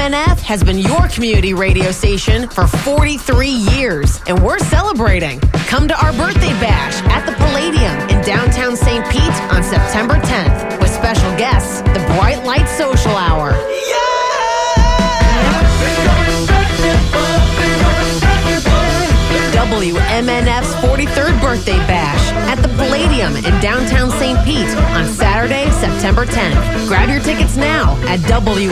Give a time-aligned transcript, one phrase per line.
[0.00, 5.38] WMNF has been your community radio station for 43 years, and we're celebrating.
[5.68, 9.04] Come to our birthday bash at the Palladium in downtown St.
[9.10, 13.69] Pete on September 10th with special guests, the Bright Light Social Hour.
[19.80, 24.38] WMNF's 43rd birthday bash at the Palladium in downtown St.
[24.44, 26.86] Pete on Saturday, September 10th.
[26.86, 28.70] Grab your tickets now at WMNF.org.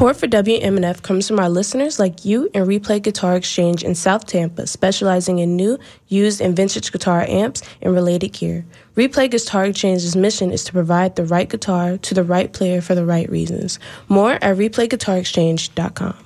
[0.00, 4.24] Support for WMNF comes from our listeners like you and Replay Guitar Exchange in South
[4.24, 8.64] Tampa, specializing in new, used, and vintage guitar amps and related gear.
[8.96, 12.94] Replay Guitar Exchange's mission is to provide the right guitar to the right player for
[12.94, 13.78] the right reasons.
[14.08, 16.16] More at replayguitarexchange.com.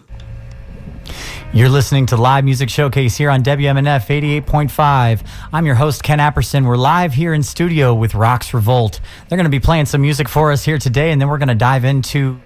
[1.53, 4.07] You're listening to Live Music Showcase here on WMNF
[4.45, 5.27] 88.5.
[5.53, 6.65] I'm your host, Ken Apperson.
[6.65, 9.01] We're live here in studio with Rocks Revolt.
[9.29, 11.49] They're going to be playing some music for us here today, and then we're going
[11.49, 12.41] to dive into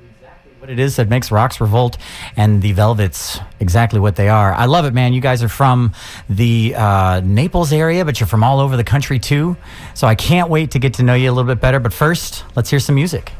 [0.58, 1.98] what it is that makes Rocks Revolt
[2.36, 4.52] and the Velvets exactly what they are.
[4.52, 5.12] I love it, man.
[5.12, 5.92] You guys are from
[6.28, 9.56] the uh, Naples area, but you're from all over the country too.
[9.94, 11.78] So I can't wait to get to know you a little bit better.
[11.78, 13.32] But first, let's hear some music.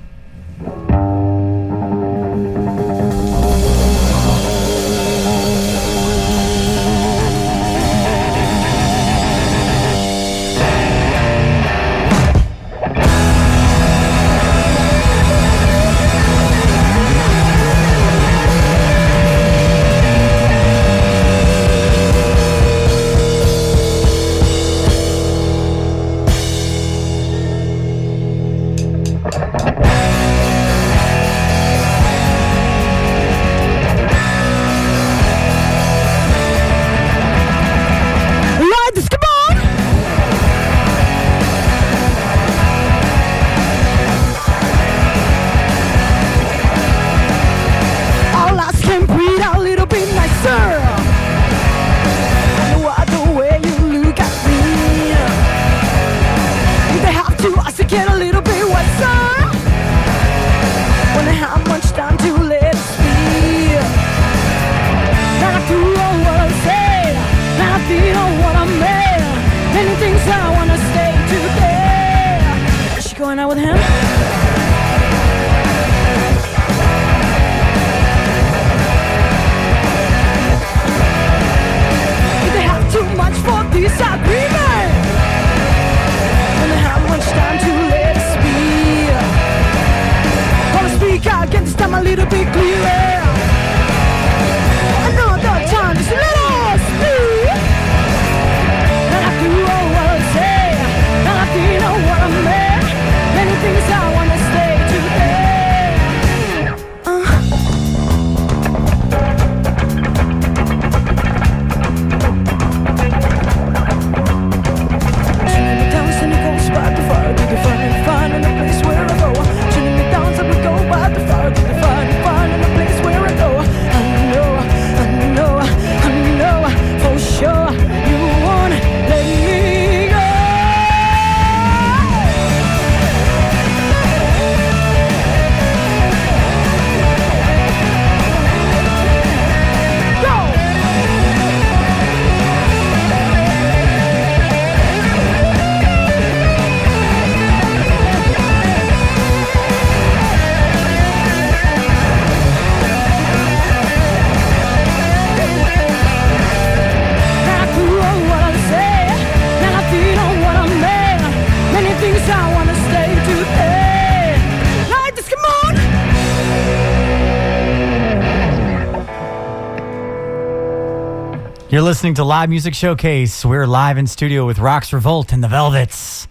[171.79, 173.45] You're listening to Live Music Showcase.
[173.45, 176.27] We're live in studio with Rocks Revolt and the Velvets,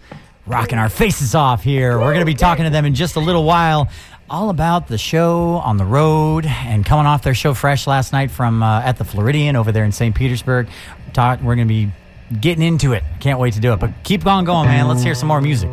[0.46, 1.98] rocking our faces off here.
[1.98, 3.88] We're going to be talking to them in just a little while,
[4.28, 8.30] all about the show on the road and coming off their show fresh last night
[8.30, 10.14] from uh, at the Floridian over there in St.
[10.14, 10.68] Petersburg.
[11.14, 11.90] Talk, we're going to be
[12.38, 13.02] getting into it.
[13.18, 13.80] Can't wait to do it.
[13.80, 14.86] But keep on going, man.
[14.86, 15.70] Let's hear some more music.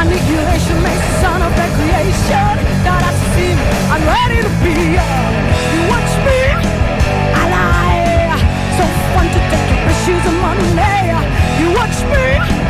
[0.00, 2.54] Annihilation makes the son of that creation
[2.84, 3.56] that I've seen.
[3.92, 5.32] I'm ready to be young.
[5.72, 6.40] You watch me,
[7.36, 7.90] I lie.
[9.20, 10.64] To take your money.
[11.60, 12.69] You watch me.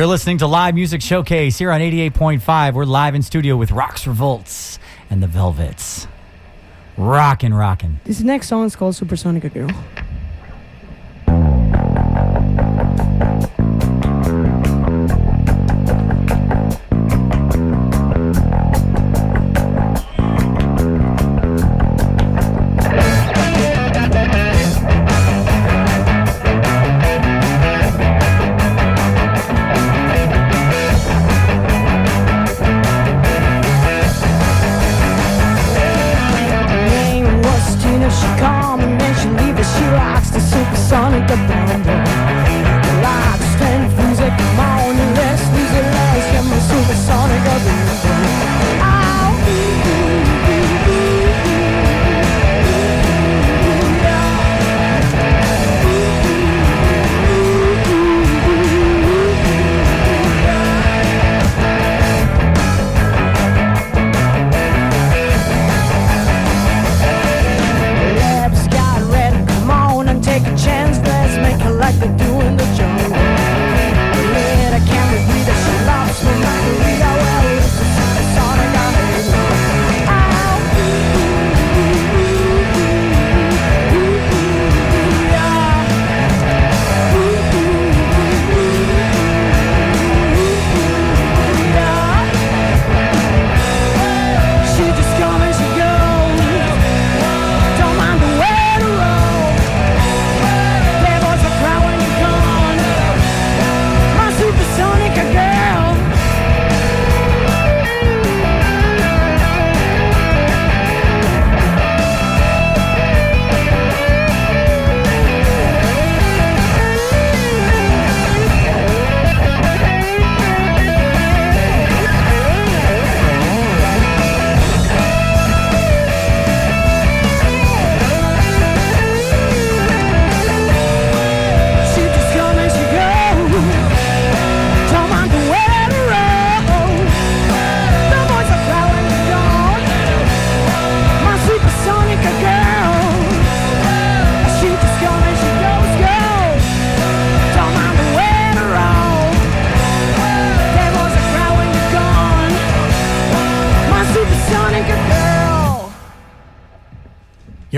[0.00, 2.72] You're listening to Live Music Showcase here on 88.5.
[2.72, 4.78] We're live in studio with Rocks Revolts
[5.10, 6.06] and the Velvets.
[6.96, 8.00] Rockin', rockin'.
[8.04, 9.68] This next song is called Supersonica Girl.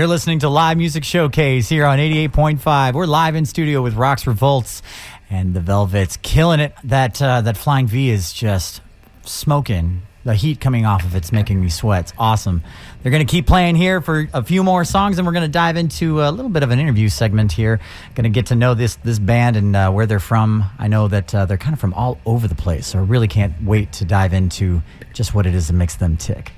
[0.03, 2.93] You're listening to Live Music Showcase here on 88.5.
[2.93, 4.81] We're live in studio with Rocks Revolts
[5.29, 6.75] and the Velvets, killing it.
[6.83, 8.81] That uh, that Flying V is just
[9.21, 10.01] smoking.
[10.25, 12.01] The heat coming off of it's making me sweat.
[12.01, 12.63] It's awesome.
[13.01, 15.47] They're going to keep playing here for a few more songs, and we're going to
[15.47, 17.79] dive into a little bit of an interview segment here.
[18.13, 20.65] Going to get to know this this band and uh, where they're from.
[20.77, 23.29] I know that uh, they're kind of from all over the place, so I really
[23.29, 24.81] can't wait to dive into
[25.13, 26.51] just what it is that makes them tick.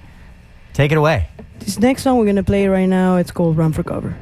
[0.75, 1.29] Take it away.
[1.59, 4.13] This next song we're gonna play right now, it's called Run for Cover.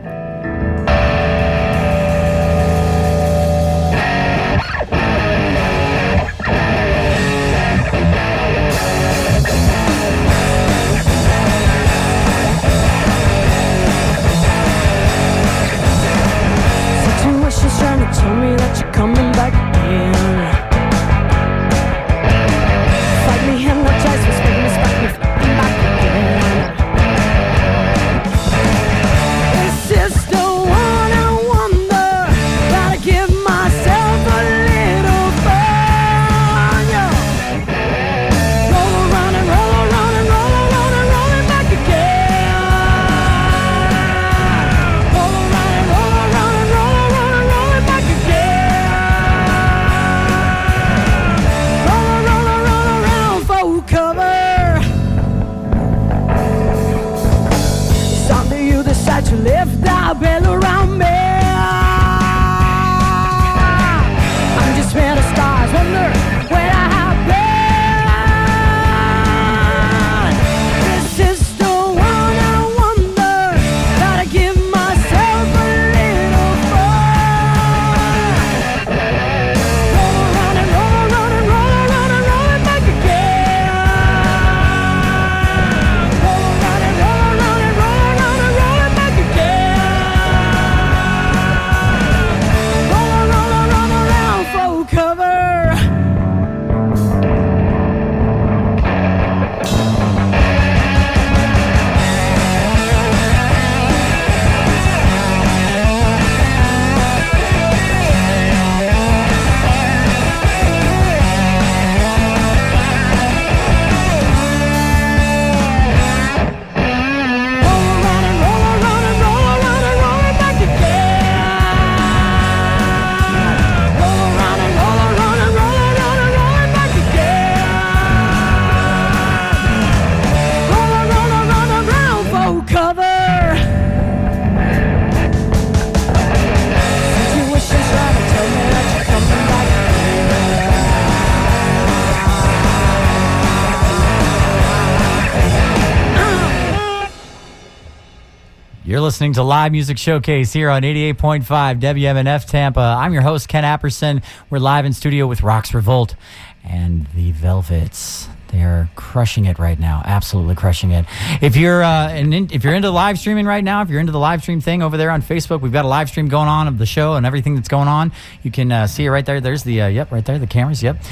[149.04, 151.44] Listening to Live Music Showcase here on 88.5
[151.82, 152.80] WMNF Tampa.
[152.80, 154.24] I'm your host, Ken Apperson.
[154.50, 156.16] We're live in studio with Rocks Revolt
[156.64, 158.30] and the Velvets.
[158.48, 161.06] They're crushing it right now, absolutely crushing it.
[161.42, 164.20] If you're uh, in, if you're into live streaming right now, if you're into the
[164.20, 166.78] live stream thing over there on Facebook, we've got a live stream going on of
[166.78, 168.14] the show and everything that's going on.
[168.42, 169.42] You can uh, see it right there.
[169.42, 170.82] There's the uh, yep, right there, the cameras.
[170.82, 171.04] Yep.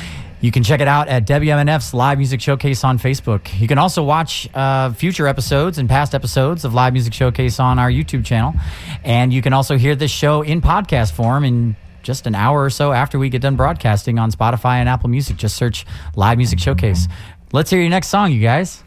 [0.42, 3.60] You can check it out at WMNF's Live Music Showcase on Facebook.
[3.60, 7.78] You can also watch uh, future episodes and past episodes of Live Music Showcase on
[7.78, 8.56] our YouTube channel.
[9.04, 12.72] And you can also hear this show in podcast form in just an hour or
[12.72, 15.38] so after we get done broadcasting on Spotify and Apple Music.
[15.38, 17.08] Just search Live Music Showcase.
[17.54, 18.84] Let's hear your next song, you guys.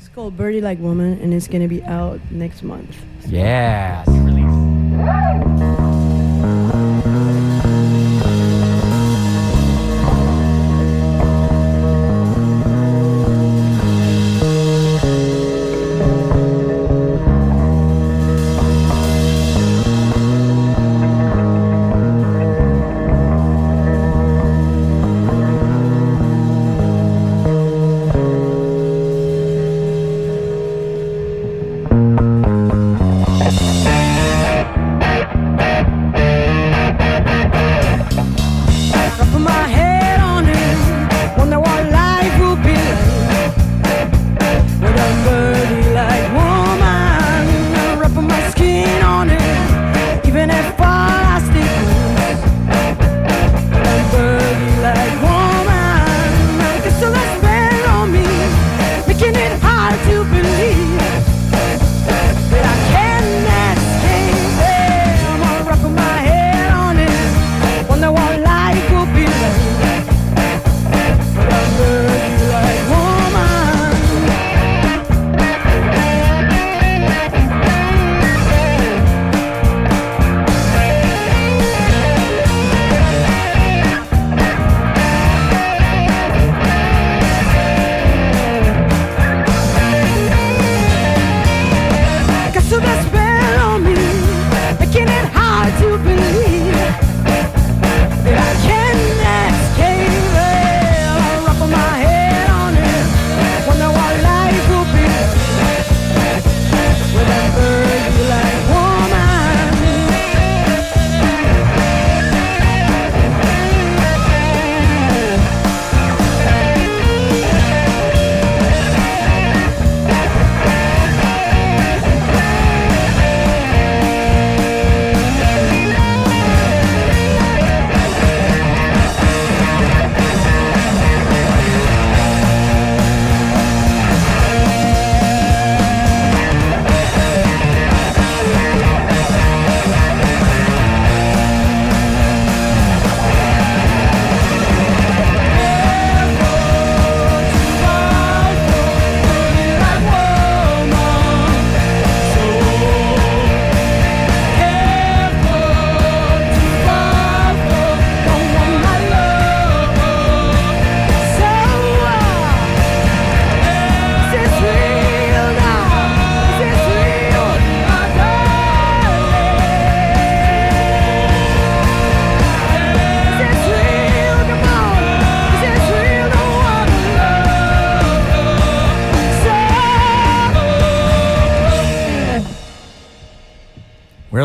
[0.00, 2.96] It's called Birdie Like Woman, and it's gonna be out next month.
[3.28, 4.02] Yeah.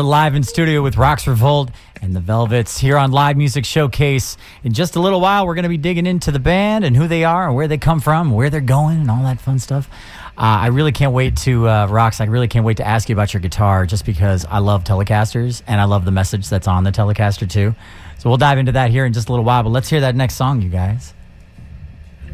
[0.08, 4.38] Live in studio with Rocks Revolt and the Velvets here on Live Music Showcase.
[4.64, 7.06] In just a little while, we're going to be digging into the band and who
[7.06, 9.90] they are and where they come from, where they're going, and all that fun stuff.
[10.28, 13.14] Uh, I really can't wait to, uh, Rocks, I really can't wait to ask you
[13.14, 16.84] about your guitar just because I love Telecasters and I love the message that's on
[16.84, 17.74] the Telecaster too.
[18.16, 20.14] So we'll dive into that here in just a little while, but let's hear that
[20.14, 21.12] next song, you guys.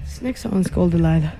[0.04, 1.32] This next song's called Delilah.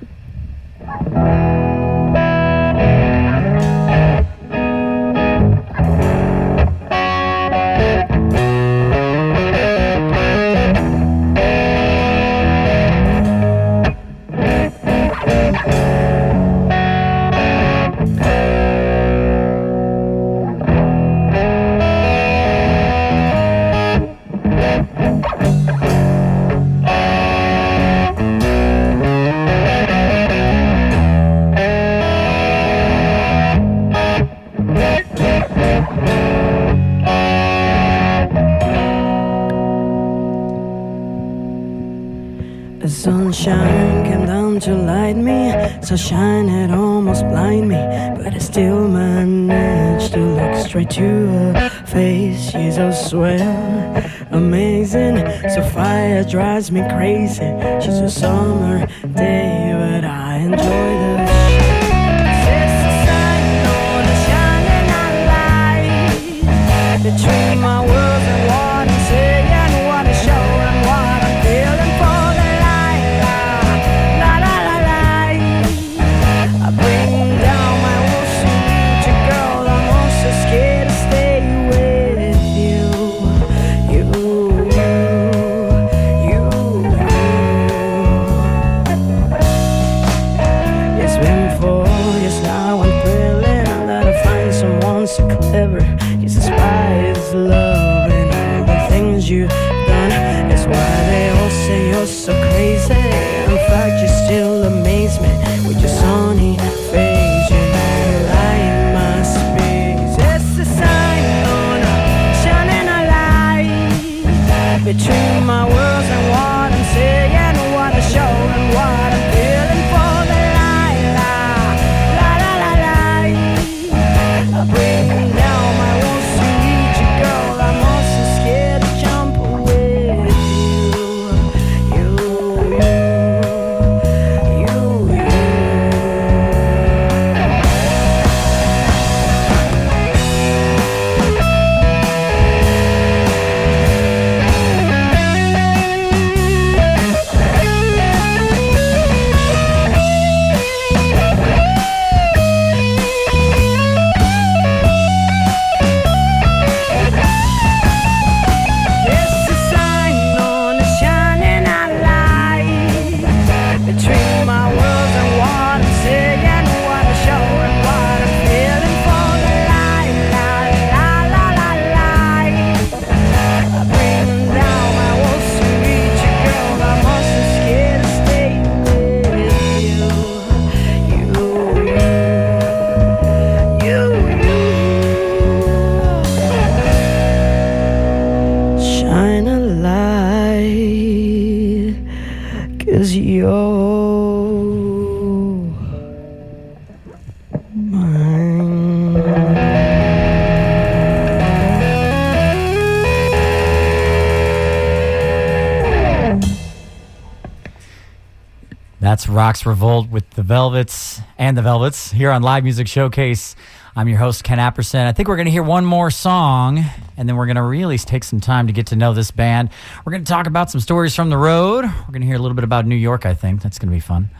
[209.05, 213.55] That's Rocks Revolt with the Velvets and the Velvets here on Live Music Showcase.
[213.95, 215.05] I'm your host, Ken Apperson.
[215.05, 216.83] I think we're going to hear one more song,
[217.19, 219.69] and then we're going to really take some time to get to know this band.
[220.07, 221.85] We're going to talk about some stories from the road.
[221.85, 223.61] We're going to hear a little bit about New York, I think.
[223.61, 224.31] That's going to be fun.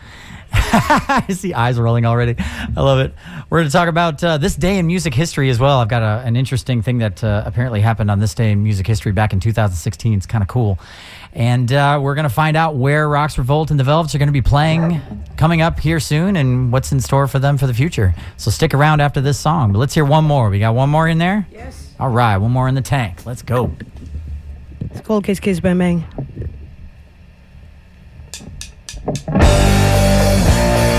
[0.57, 2.37] I see eyes rolling already.
[2.38, 3.12] I love it.
[3.51, 5.81] We're going to talk about uh, this day in music history as well.
[5.81, 8.87] I've got a, an interesting thing that uh, apparently happened on this day in music
[8.87, 10.14] history back in 2016.
[10.14, 10.79] It's kind of cool.
[11.33, 14.29] And uh, we're going to find out where Rocks Revolt and the Velvets are going
[14.29, 15.01] to be playing
[15.37, 18.14] coming up here soon and what's in store for them for the future.
[18.37, 19.73] So stick around after this song.
[19.73, 20.51] But let's hear one more.
[20.51, 21.47] We got one more in there?
[21.51, 21.93] Yes.
[21.99, 23.27] All right, one more in the tank.
[23.27, 23.73] Let's go.
[24.81, 26.05] It's called Case Kiss Bang Bang.
[29.07, 30.93] Música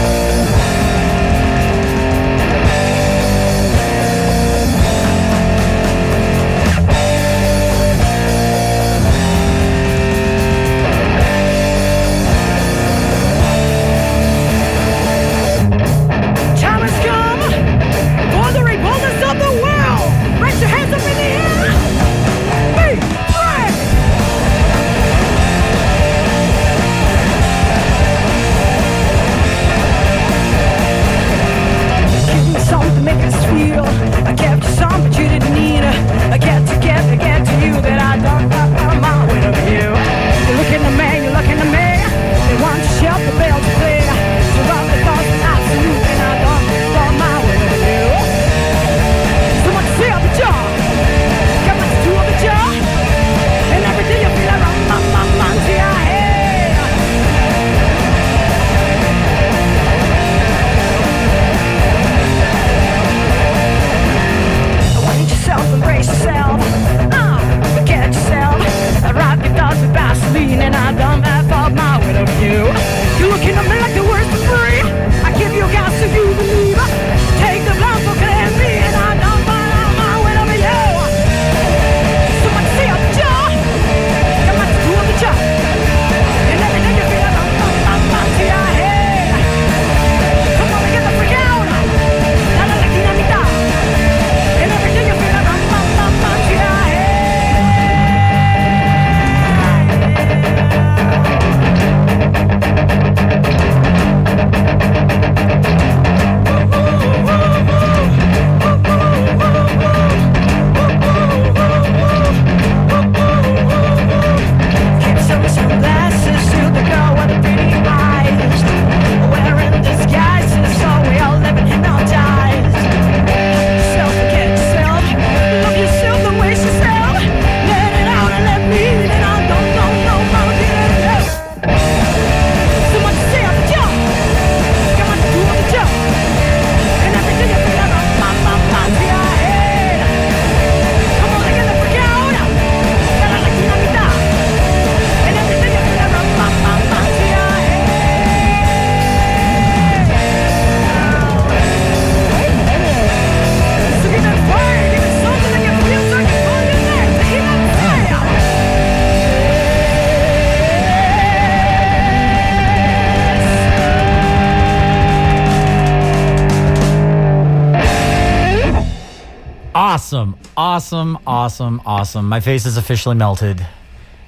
[170.05, 172.29] Awesome, awesome, awesome, awesome.
[172.29, 173.65] My face is officially melted.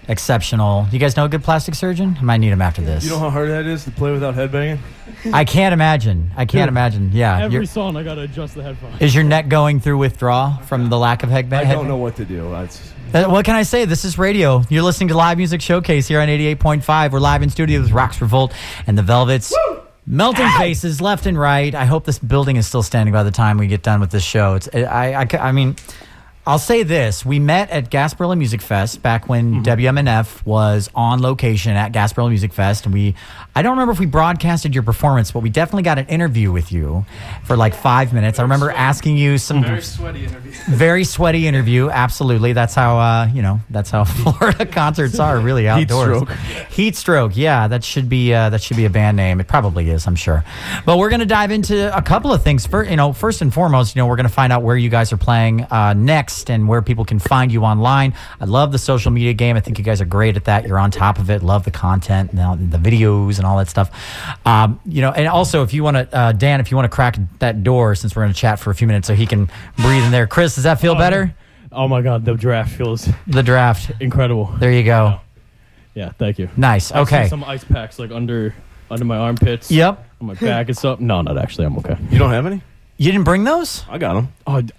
[0.08, 0.88] Exceptional.
[0.92, 2.18] You guys know a good plastic surgeon?
[2.20, 3.04] I might need him after this.
[3.04, 4.80] You know how hard that is to play without headbanging?
[5.32, 6.32] I can't imagine.
[6.36, 7.12] I can't Dude, imagine.
[7.14, 7.42] Yeah.
[7.42, 9.00] Every you're- song I gotta adjust the headphones.
[9.02, 12.16] is your neck going through withdrawal from the lack of head I don't know what
[12.16, 12.56] to do.
[12.56, 13.86] It's, Uh, What can I say?
[13.86, 14.64] This is radio.
[14.70, 17.12] You're listening to Live Music Showcase here on 88.5.
[17.12, 18.52] We're live in studio with Rocks Revolt
[18.88, 19.54] and the Velvets.
[20.10, 21.76] Melting faces left and right.
[21.76, 24.24] I hope this building is still standing by the time we get done with this
[24.24, 24.56] show.
[24.56, 25.76] It's I I, I mean,
[26.48, 31.74] I'll say this: we met at Gasparilla Music Fest back when WMNF was on location
[31.74, 33.16] at Gasparilla Music Fest, and we
[33.54, 36.72] I don't remember if we broadcasted your performance, but we definitely got an interview with
[36.72, 37.06] you
[37.44, 38.40] for like five minutes.
[38.40, 40.54] I remember asking you some very sweaty interview.
[40.70, 41.90] very sweaty interview.
[41.90, 45.42] Absolutely, that's how uh, you know that's how Florida concerts are.
[45.42, 46.20] Really outdoors.
[46.20, 46.70] Heat stroke.
[46.70, 47.32] Heat stroke.
[47.36, 49.42] Yeah, that should be uh, that should be a band name.
[49.42, 50.08] It probably is.
[50.08, 50.46] I'm sure.
[50.86, 52.66] But we're going to dive into a couple of things.
[52.66, 54.90] For you know, first and foremost, you know, we're going to find out where you
[54.90, 58.14] guys are playing uh, next and where people can find you online.
[58.40, 59.56] I love the social media game.
[59.56, 60.68] I think you guys are great at that.
[60.68, 61.42] You're on top of it.
[61.44, 63.90] Love the content, and the the videos, and all that stuff.
[64.46, 66.96] Um, you know, and also if you want to, uh, Dan, if you want to
[66.96, 69.50] crack that door, since we're going to chat for a few minutes, so he can
[69.78, 70.28] breathe in there.
[70.28, 71.36] Chris, does that feel better?
[71.72, 73.92] Oh my god, the draft feels The draft.
[74.00, 74.46] incredible.
[74.60, 75.20] There you go.
[75.94, 76.48] Yeah, thank you.
[76.56, 76.92] Nice.
[76.92, 77.28] I Okay.
[77.28, 78.54] some ice packs like under
[78.90, 79.70] under my armpits.
[79.70, 80.04] Yep.
[80.22, 81.00] On my back and stuff.
[81.00, 81.66] No, not actually.
[81.66, 81.98] I'm okay.
[82.10, 82.62] You don't have any?
[82.98, 83.84] You didn't bring those?
[83.90, 84.30] I got them.
[84.48, 84.74] Oh, d-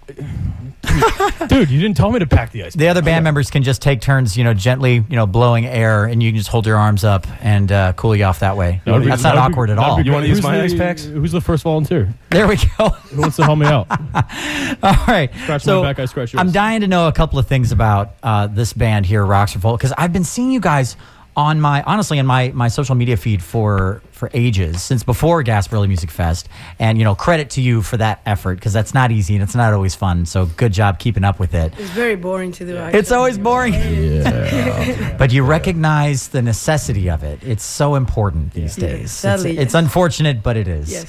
[1.47, 2.73] dude, you didn't tell me to pack the ice.
[2.73, 6.05] The other band members can just take turns, you know, gently, you know, blowing air,
[6.05, 8.81] and you can just hold your arms up and uh, cool you off that way.
[8.85, 10.01] That'd be- That's not that'd be- awkward at all.
[10.01, 11.03] You wanna use Who's my the- ice packs?
[11.05, 12.13] Who's the first volunteer?
[12.29, 12.89] There we go.
[12.89, 13.87] Who wants to help me out?
[14.83, 15.29] All right.
[15.43, 16.39] Scratch so my back, I scratch yours.
[16.39, 19.79] I'm dying to know a couple of things about uh, this band here, Rocks Revolt,
[19.79, 20.95] because I've been seeing you guys
[21.39, 25.87] on my honestly in my my social media feed for for ages since before Gasparilla
[25.87, 26.49] Music Fest,
[26.79, 29.55] and you know credit to you for that effort because that's not easy and it's
[29.55, 30.25] not always fun.
[30.25, 31.73] So good job keeping up with it.
[31.79, 32.75] It's very boring to do.
[32.77, 33.73] It's always boring.
[33.73, 35.15] Yeah.
[35.17, 37.39] but you recognize the necessity of it.
[37.41, 38.87] It's so important these Yeah.
[38.89, 39.01] days.
[39.03, 39.81] It's, Sadly, it's yes.
[39.81, 40.91] unfortunate, but it is.
[40.91, 41.05] Yes.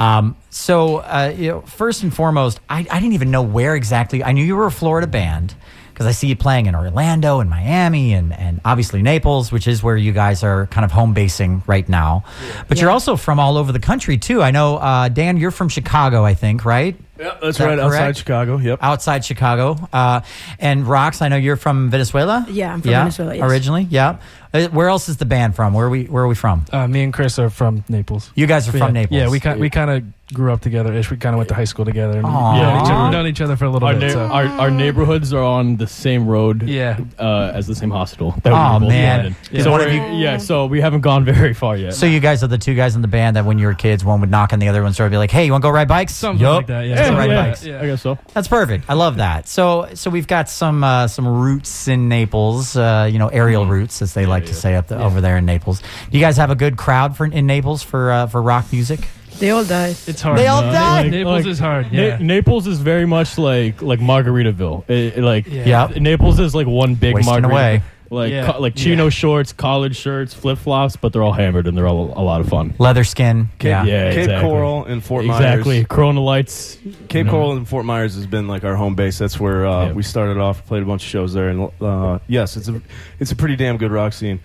[0.00, 4.24] Um, so, uh, you know, first and foremost, I, I didn't even know where exactly.
[4.24, 5.54] I knew you were a Florida band
[5.94, 9.80] because I see you playing in Orlando and Miami and, and obviously Naples, which is
[9.80, 12.24] where you guys are kind of home basing right now.
[12.66, 14.42] But you're also from all over the country, too.
[14.42, 16.96] I know, uh, Dan, you're from Chicago, I think, right?
[17.16, 17.78] Yeah, that's that right.
[17.78, 18.16] Outside?
[18.16, 18.58] Chicago.
[18.58, 18.80] Yep.
[18.82, 19.88] outside Chicago.
[19.92, 20.22] Uh,
[20.58, 22.44] and Rox, I know you're from Venezuela.
[22.50, 23.44] Yeah, I'm from Venezuela, yes.
[23.44, 24.18] Originally, yeah.
[24.52, 25.74] Uh, where else is the band from?
[25.74, 26.04] Where are we?
[26.06, 26.64] Where are we from?
[26.72, 28.30] Uh, me and Chris are from Naples.
[28.34, 29.20] You guys are But from yeah, Naples.
[29.20, 30.92] Yeah, we kind we kind of grew up together.
[30.92, 31.10] Ish.
[31.10, 32.18] We kind of went to high school together.
[32.18, 32.52] And Aw.
[32.52, 34.02] we've known each, other, known each other for a little Our, bit.
[34.08, 34.20] na- so.
[34.26, 36.62] our our neighborhoods are on the same road.
[36.68, 36.98] Yeah.
[37.18, 38.32] Uh, as the same hospital.
[38.42, 39.20] that we Aw, were both man.
[39.20, 39.36] born in.
[39.56, 39.62] Yeah.
[39.62, 40.36] So One of we're- you- yeah.
[40.38, 41.94] So we haven't gone very far yet.
[41.94, 44.04] So you guys are the two guys in the band that when you were kids,
[44.04, 45.66] one would knock on the other one's door and be like, "Hey, you want to
[45.68, 46.56] go ride bikes?" Something Yup.
[46.56, 46.94] like that, yeah.
[46.96, 47.64] Let's go Yeah, ride yeah, bikes.
[47.64, 47.80] yeah.
[47.82, 48.18] I guess so.
[48.32, 48.84] That's perfect.
[48.88, 49.48] I love that.
[49.48, 52.76] So, so we've got some uh, some roots in Naples.
[52.76, 55.44] Uh, you know, aerial roots, as they like to say up the, over there in
[55.46, 55.80] Naples.
[56.10, 59.08] Do you guys have a good crowd for in Naples for uh, for rock music?
[59.38, 59.96] They all died.
[60.06, 60.38] it's hard.
[60.38, 60.72] They all man.
[60.72, 61.10] died?
[61.10, 61.92] Naples is hard.
[61.92, 62.18] Na- Yeah.
[62.20, 64.88] Naples is very much like like Margaritaville.
[64.88, 65.88] It- it, like Yeah.
[65.88, 65.96] Yep.
[65.96, 67.54] Naples is like one big Wasting margarita.
[67.54, 67.82] away.
[68.10, 68.46] Like Yeah.
[68.52, 69.10] co- like chino Yeah.
[69.10, 72.48] shorts, college shirts, flip flops, but they're all hammered and they're all a lot of
[72.48, 72.74] fun.
[72.78, 73.48] Leather skin.
[73.60, 73.84] Yeah.
[73.84, 74.48] Yeah, Cape exactly.
[74.50, 75.40] Coral and Fort Myers.
[75.40, 75.84] exactly.
[75.84, 76.78] Corona lights.
[77.08, 77.32] Cape No.
[77.32, 79.18] Coral and Fort Myers has been like our home base.
[79.18, 79.92] That's where uh, Yeah.
[79.94, 80.64] we started off.
[80.66, 82.80] Played a bunch of shows there, and uh, yes, it's a
[83.18, 84.38] it's a pretty damn good rock scene.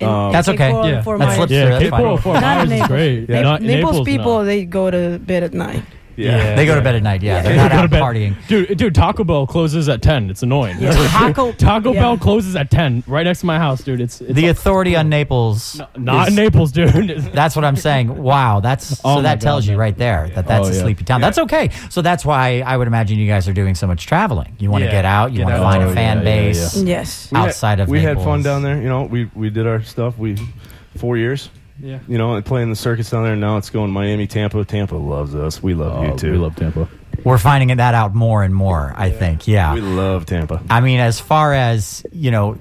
[0.00, 0.70] And- Um, That's okay.
[0.70, 1.02] Coral Yeah.
[1.02, 1.50] Fort That Myers.
[1.50, 2.00] Yeah, through, that's Cape fine.
[2.02, 2.88] Coral, Fort Not Myers is Naples.
[2.88, 3.28] great.
[3.30, 4.04] Na- Not- Naples, no.
[4.04, 5.82] people they go to bed at night.
[6.16, 7.22] Yeah, They go to bed at night.
[7.22, 8.02] Yeah, they're not Go to out bed.
[8.02, 8.46] partying.
[8.48, 10.30] Dude, dude, Taco Bell closes at ten.
[10.30, 10.78] It's annoying.
[10.80, 12.00] Taco Taco yeah.
[12.00, 14.00] Bell closes at ten, right next to my house, dude.
[14.00, 15.80] It's, it's The authority on Naples.
[15.96, 17.08] not is- in Naples, dude.
[17.32, 18.16] That's what I'm saying.
[18.16, 20.80] Wow, that's Oh so that God, tells you right there that that's Oh, a yeah.
[20.82, 21.20] sleepy town.
[21.20, 21.70] That's okay.
[21.90, 24.56] So that's why I would imagine you guys are doing so much traveling.
[24.58, 25.32] You want to Yeah, get out.
[25.32, 26.76] You want to find Oh, a fan yeah, yeah, base.
[26.82, 27.30] Yes.
[27.30, 27.92] We had- outside of Naples.
[27.92, 28.80] we had fun down there.
[28.80, 30.16] You know, we we did our stuff.
[30.18, 30.36] We
[30.96, 31.50] four years.
[31.78, 31.98] Yeah.
[32.08, 33.32] You know, playing the circuits down there.
[33.32, 34.64] and Now it's going Miami, Tampa.
[34.64, 35.62] Tampa loves us.
[35.62, 36.32] We love you Oh, too.
[36.32, 36.88] We love Tampa.
[37.24, 38.94] We're finding that out more and more.
[38.96, 39.46] I think.
[39.48, 39.74] Yeah.
[39.74, 40.62] We love Tampa.
[40.70, 42.56] I mean, as far as, you know,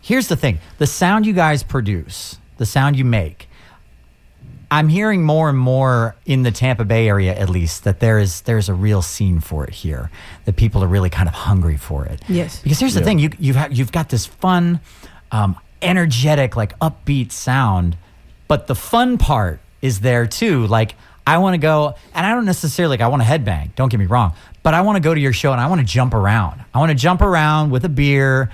[0.00, 3.48] here's the thing the sound you guys produce, the sound you make,
[4.70, 8.40] I'm hearing more and more in the Tampa Bay area, at least, that there is
[8.42, 10.10] there's a real scene for it here.
[10.44, 12.22] That people are really kind of hungry for it.
[12.28, 12.60] Yes.
[12.62, 13.04] Because here's the Yeah.
[13.06, 14.80] thing: you you've ha- you've got this fun,
[15.30, 17.96] um, energetic, like upbeat sound,
[18.48, 20.66] but the fun part is there too.
[20.66, 20.94] Like
[21.26, 23.74] I want to go, and I don't necessarily like I want to headbang.
[23.76, 25.80] Don't get me wrong, but I want to go to your show and I want
[25.80, 26.64] to jump around.
[26.74, 28.50] I want to jump around with a beer.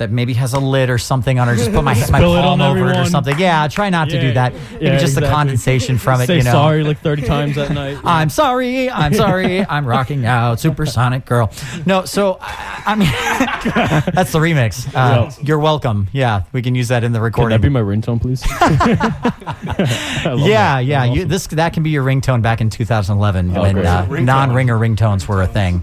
[0.00, 2.42] That maybe has a lid or something on, or just put my my Spill it
[2.42, 3.10] palm on over it or everyone.
[3.10, 3.38] something.
[3.38, 4.52] Yeah, try not to do Yeah, that.
[4.54, 6.26] yeah, Maybe just the condensation from it.
[6.26, 7.98] Say you know, sorry like 30 times that night.
[8.04, 8.90] I'm sorry.
[8.90, 9.64] I'm sorry.
[9.64, 10.58] I'm rocking out.
[10.60, 11.52] Supersonic girl.
[11.86, 13.08] No, so I, I mean,
[14.14, 14.86] that's the remix.
[14.88, 14.90] Uh,
[15.30, 15.32] Yeah.
[15.42, 16.08] You're welcome.
[16.12, 17.60] Yeah, we can use that in the Can recording.
[17.60, 18.42] that be my ringtone, please?
[18.46, 20.84] I love yeah, that.
[20.84, 21.06] yeah.
[21.06, 23.86] That's You, this that can be your ringtone back in 2011 Oh, when great.
[23.86, 24.24] uh, Ringtone.
[24.24, 25.80] non-ringer ringtones were a thing.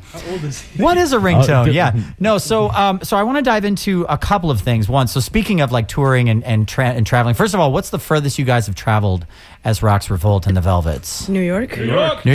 [0.77, 1.65] What is a ringtone?
[1.65, 1.75] good.
[1.75, 1.93] yeah.
[2.19, 2.37] No.
[2.37, 4.87] So, um, so I want to dive into a couple of things.
[4.89, 5.07] One.
[5.07, 7.99] So, speaking of like touring and and, tra- and traveling, first of all, what's the
[7.99, 9.25] furthest you guys have traveled
[9.63, 11.27] as Rocks Revolt and the Velvets?
[11.29, 11.77] New York.
[11.77, 12.23] New York.
[12.23, 12.25] Beautiful, because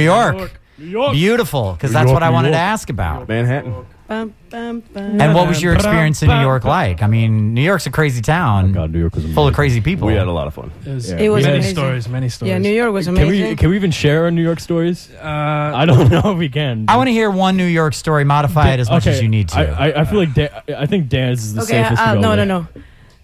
[0.80, 3.28] New that's York, Beautiful, because that's what I New wanted to ask about.
[3.28, 3.86] Manhattan.
[4.08, 5.20] Bum, bum, bum.
[5.20, 7.02] And what was your experience in New York like?
[7.02, 9.54] I mean, New York's a crazy town, Oh, God, New York was full of amazing.
[9.54, 10.06] crazy people.
[10.08, 10.70] We had a lot of fun.
[10.84, 11.16] It was, Yeah.
[11.18, 11.76] It was many amazing.
[11.76, 12.50] stories, many stories.
[12.50, 13.48] Yeah, New York was Can amazing.
[13.50, 15.08] we can we even share our New York stories?
[15.14, 15.26] Uh,
[15.80, 16.84] I don't know if we can.
[16.88, 18.24] I want to hear one New York story.
[18.24, 19.58] Modify it as much Okay, as you need to.
[19.60, 22.02] I, I, I feel like Dan, I think Dan's is the okay, safest.
[22.02, 22.74] uh, to go no, no, with.
[22.74, 22.82] no.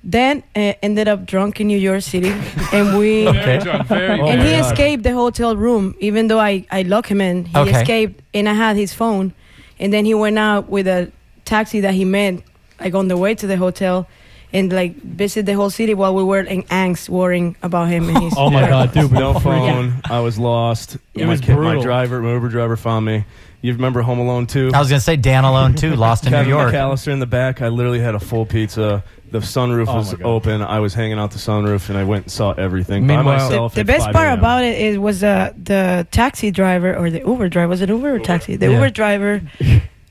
[0.09, 2.31] Dan uh, ended up drunk in New York City,
[2.73, 3.59] and we Okay.
[3.85, 4.65] very Oh and my he God.
[4.73, 5.95] escaped the hotel room.
[5.99, 7.81] Even though I I locked him in, he Okay.
[7.83, 9.35] escaped, and I had his phone.
[9.81, 11.11] And then he went out with a
[11.45, 12.43] taxi that he met,
[12.81, 14.09] like on the way to the hotel,
[14.53, 18.09] and like visit the whole city while we were in angst, worrying about him.
[18.09, 19.13] And his Oh my God, dude!
[19.13, 20.01] No we- phone.
[20.05, 20.97] I was lost.
[21.15, 23.25] It my, was kid- my driver, my Uber driver found me.
[23.61, 24.71] You remember Home Alone too?
[24.73, 26.73] I was going to say Dan Alone too, lost in New Kevin York.
[26.73, 27.61] McAllister in the back.
[27.61, 29.03] I literally had a full pizza.
[29.33, 30.27] The sunroof Oh was my God.
[30.29, 30.63] open.
[30.63, 33.75] I was hanging out the sunroof, and I went and saw everything by Meanwhile- myself.
[33.75, 34.39] the at best 5 part a.m.
[34.39, 38.15] about it is was uh, the taxi driver or the Uber driver was it Uber
[38.15, 38.57] or taxi?
[38.57, 38.73] The Yeah.
[38.75, 39.43] Uber driver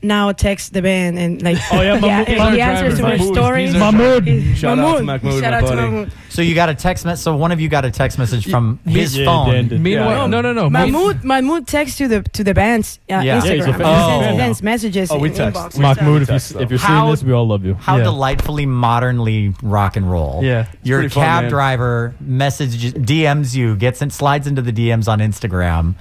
[0.02, 3.16] now text the band and like Oh, yeah, Mahmoud- he Mahmoud answers to driver.
[3.16, 3.72] their Mahmoud, stories.
[3.72, 4.56] he's our- Mahmoud.
[4.56, 5.76] Shout out to Mahmoud, Shout my out to buddy.
[5.82, 6.12] Mahmoud.
[6.28, 7.24] So you got a text message.
[7.24, 9.68] So one of you got a text message from his Yeah, phone.
[9.68, 9.82] Dan.
[9.82, 10.26] Meanwhile, Yeah.
[10.26, 10.70] no, no, no.
[10.70, 13.22] Mahmoud, Mahmoud texts to the to the band's uh, Yeah.
[13.22, 13.58] Yeah, he's Instagram.
[13.60, 13.78] a he fan.
[13.78, 14.30] sends, Oh.
[14.32, 15.10] he sends messages.
[15.10, 15.60] Oh, we in text.
[15.60, 15.78] inbox.
[15.78, 16.72] Mahmoud, if, text, you, if though.
[16.72, 17.74] you're seeing How- this, we all love you.
[17.74, 18.04] How Yeah.
[18.04, 20.40] delightfully modernly rock and roll.
[20.44, 20.66] Yeah.
[20.84, 25.18] Your pretty fun, cab driver messages, DMs you, gets in, slides into the DMs on
[25.18, 25.94] Instagram,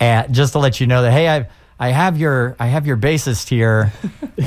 [0.00, 1.46] and just to let you know that hey, I
[1.78, 3.92] I have your I have your bassist here.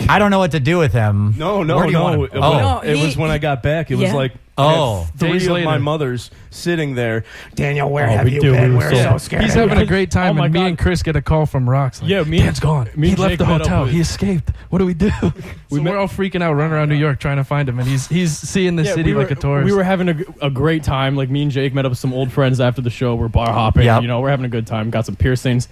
[0.07, 1.35] I don't know what to do with him.
[1.37, 2.03] No, no, Where do you no.
[2.03, 2.23] want him?
[2.25, 2.59] It, Oh.
[2.59, 3.91] No, it he- was when I got back.
[3.91, 4.15] It was Yeah.
[4.15, 4.97] like Oh.
[5.01, 5.65] I had three Days of later.
[5.67, 7.23] my mothers sitting there.
[7.55, 8.51] Daniel, where Oh, have we you do.
[8.51, 8.71] been?
[8.71, 9.43] We were We're so- so scared.
[9.43, 10.65] He's having a great time, Oh my and me God.
[10.65, 12.01] and Chris get a call from Rocks.
[12.01, 12.89] Like, Yeah, me and- Dan's gone.
[12.95, 13.83] me he and left Jake the met up hotel.
[13.83, 14.49] with- He escaped.
[14.69, 15.11] What do we do?
[15.69, 17.79] We so met- we're all freaking out, running around New York trying to find him,
[17.79, 19.65] and he's he's seeing the Yeah, city we were, like a tourist.
[19.65, 21.15] We were having a, g- a great time.
[21.15, 23.15] Like me and Jake met up with some old friends after the show.
[23.15, 23.83] We're bar hopping.
[23.85, 24.01] Yep.
[24.01, 24.89] You know, we're having a good time.
[24.89, 25.69] Got some piercings.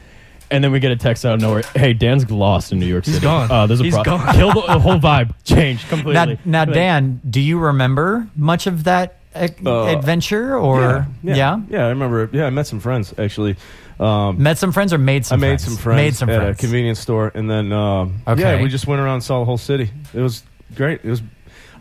[0.50, 1.64] And then we get a text out of nowhere.
[1.76, 3.26] Hey, Dan's lost in New York He's City.
[3.26, 3.52] gone.
[3.52, 4.22] Uh, there's a He's problem.
[4.26, 4.36] gone.
[4.36, 5.34] Kill the, the whole vibe.
[5.44, 6.14] Changed completely.
[6.14, 11.36] Now, now, Like, Dan, do you remember much of that uh, Uh, adventure, or yeah,
[11.36, 12.30] yeah, yeah, I remember.
[12.32, 13.56] Yeah, I met some friends actually.
[14.00, 15.40] Um, met some friends, or made I some?
[15.42, 15.64] made friends?
[15.64, 16.58] some friends Made some at friends.
[16.58, 18.42] a convenience store, and then um, Okay.
[18.42, 19.92] yeah, we just went around and saw the whole city.
[20.14, 20.44] It was
[20.76, 21.02] great.
[21.04, 21.22] It was.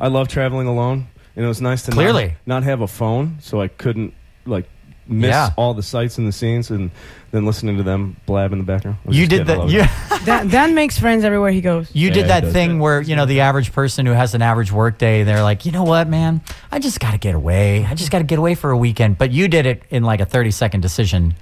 [0.01, 2.35] I love traveling alone, and it was nice to Clearly.
[2.47, 4.13] not, not have a phone, so I couldn't
[4.45, 4.69] like
[5.09, 5.51] miss Yeah.
[5.57, 6.91] all the sights and the scenes, and
[7.33, 8.99] then listening to them blab in the background.
[9.09, 9.59] You did kidding, I that.
[9.59, 10.25] love You, it.
[10.27, 11.89] Dan, Dan makes friends everywhere he goes.
[11.93, 12.83] you Yeah, did he that thing that.
[12.83, 15.73] where you know the average person who has an average work day, they're like, you
[15.73, 16.41] know what, man,
[16.73, 17.85] I just got to get away.
[17.85, 19.19] I just got to get away for a weekend.
[19.19, 21.35] But you did it in like a thirty second decision.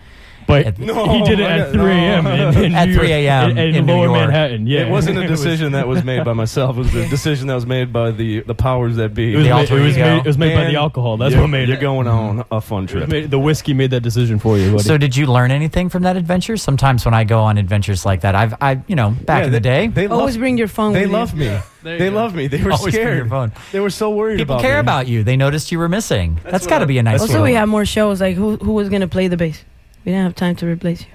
[0.46, 2.26] But No, he did it at 3 a.m.
[2.26, 3.50] in, in At New 3 a.m.
[3.50, 4.18] in, in in New Lower York.
[4.18, 4.66] Manhattan.
[4.66, 6.76] Yeah, It wasn't a was- decision that was made by myself.
[6.76, 9.32] It was a decision that was made by the the powers that be.
[9.32, 10.04] It was, The made, alter it was ego.
[10.10, 11.16] made, it was made by the alcohol.
[11.16, 11.80] That's what made You're it.
[11.80, 13.08] going on a fun It trip.
[13.08, 14.72] made- the whiskey made that decision for you.
[14.72, 14.82] Buddy.
[14.84, 16.56] So did you learn anything from that adventure?
[16.56, 19.52] Sometimes when I go on adventures like that, I've I you know back Yeah, in
[19.52, 20.92] the they- day, they Always love, bring your phone.
[20.92, 21.16] they with you.
[21.16, 21.46] love me.
[21.46, 22.16] You They go.
[22.16, 22.46] love me.
[22.46, 23.16] They were Always bring scared.
[23.18, 23.52] your phone.
[23.72, 24.80] They were so worried people about care me.
[24.80, 25.22] about you.
[25.22, 26.38] They noticed you were missing.
[26.44, 27.14] That's got to be a nice.
[27.14, 27.52] that's Also, feeling.
[27.52, 28.20] we have more shows.
[28.20, 29.64] Like who who was gonna play the bass?
[30.04, 31.06] We didn't have time to replace you.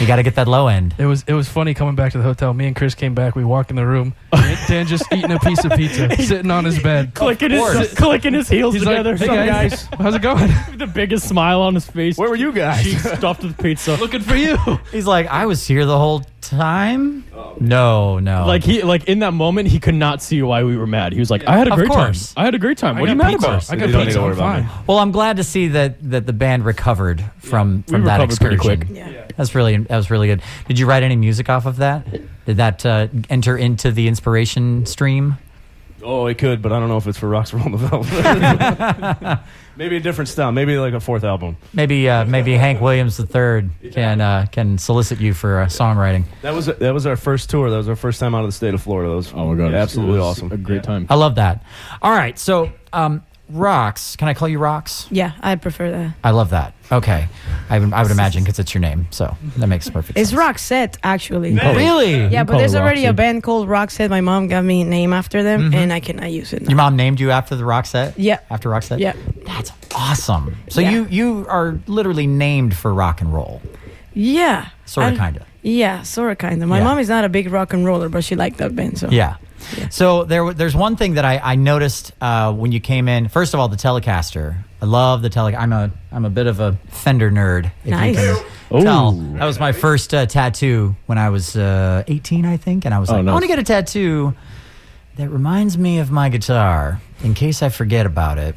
[0.00, 0.94] You got to get that low end.
[0.96, 2.54] It was it was funny coming back to the hotel.
[2.54, 3.36] Me and Chris came back.
[3.36, 4.14] We walk in the room.
[4.32, 7.12] Dan, Dan just eating a piece of pizza, sitting on his bed.
[7.14, 9.16] clicking his, clicking his heels He's like, together.
[9.16, 10.50] "Hey guys, how's it going?
[10.76, 12.16] the biggest smile on his face.
[12.16, 12.82] Where were you guys?
[12.82, 13.96] Cheeks stuffed with pizza.
[13.96, 14.56] Looking for you."
[14.90, 17.24] He's like, I was here the whole time.
[17.60, 18.46] No, no.
[18.46, 21.12] Like he, like in that moment, he could not see why we were mad.
[21.12, 22.32] He was like, "I had a Of great course.
[22.34, 22.42] time.
[22.42, 22.96] I had a great time.
[22.98, 24.20] What are you got mad about?" I got You don't need pizza.
[24.22, 24.64] worry I'm about fine.
[24.64, 24.70] me.
[24.86, 28.54] well, I'm glad to see that that the band recovered from from that recovered pretty
[28.56, 28.86] excursion.
[28.86, 28.96] quick.
[28.96, 29.24] Yeah.
[29.36, 30.42] That's really that was really good.
[30.68, 32.06] Did you write any music off of that?
[32.46, 35.36] Did that uh, enter into the inspiration stream?
[36.02, 39.40] Oh, it could, but I don't know if it's for Rocks Roll the Velvet.
[39.76, 40.52] Maybe a different style.
[40.52, 41.56] Maybe like a fourth album.
[41.72, 46.24] Maybe uh, maybe Hank Williams III can uh, can solicit you for uh, songwriting.
[46.42, 47.70] That was that was our first tour.
[47.70, 49.10] That was our first time out of the state of Florida.
[49.10, 50.52] That was Oh my god, absolutely It was awesome.
[50.52, 51.06] A great time.
[51.08, 51.64] I love that.
[52.02, 54.16] All right, so um, Rocks.
[54.16, 55.06] Can I call you Rocks?
[55.10, 56.14] Yeah, I'd prefer that.
[56.22, 56.74] I love that.
[56.92, 57.28] Okay.
[57.68, 59.06] I would, I would imagine because it's your name.
[59.10, 60.32] So that makes perfect sense.
[60.32, 60.38] It's.
[60.38, 61.58] Roxette, actually.
[61.60, 62.26] Oh, really?
[62.26, 64.10] Yeah, but there's her already a band called Roxette.
[64.10, 65.74] My mom got me a name after them, Mhm.
[65.74, 66.62] and I cannot use it.
[66.62, 66.68] Now.
[66.70, 68.14] Your mom named you after the Roxette?
[68.16, 68.38] Yeah.
[68.50, 68.98] After Roxette?
[68.98, 69.12] Yeah.
[69.46, 70.56] That's awesome.
[70.68, 70.90] So Yeah.
[70.92, 73.60] you you are literally named for rock and roll.
[74.14, 74.66] Yeah.
[74.86, 75.42] Sort of, I- kind of.
[75.62, 76.68] Yeah, sort of, kind of.
[76.68, 76.84] My Yeah.
[76.84, 78.98] mom is not a big rock and roller, but she liked that band.
[78.98, 79.36] So Yeah.
[79.90, 83.28] So there, there's one thing that I, I noticed uh, when you came in.
[83.28, 84.56] First of all, the Telecaster.
[84.80, 85.54] I love the Tele.
[85.54, 87.66] I'm a I'm a bit of a Fender nerd.
[87.84, 88.16] If Nice.
[88.18, 89.12] you can tell.
[89.12, 92.98] That was my first uh, tattoo when I was uh, 18, I think, and I
[92.98, 94.34] was Oh, like, I want to get a tattoo
[95.16, 98.54] that reminds me of my guitar in case I forget about it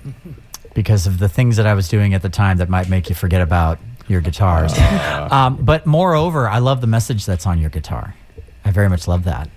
[0.73, 3.15] because of the things that I was doing at the time that might make you
[3.15, 3.77] forget about
[4.13, 4.71] your guitars.
[5.31, 8.15] um, but moreover, I love the message that's on your guitar.
[8.63, 9.49] I very much love that.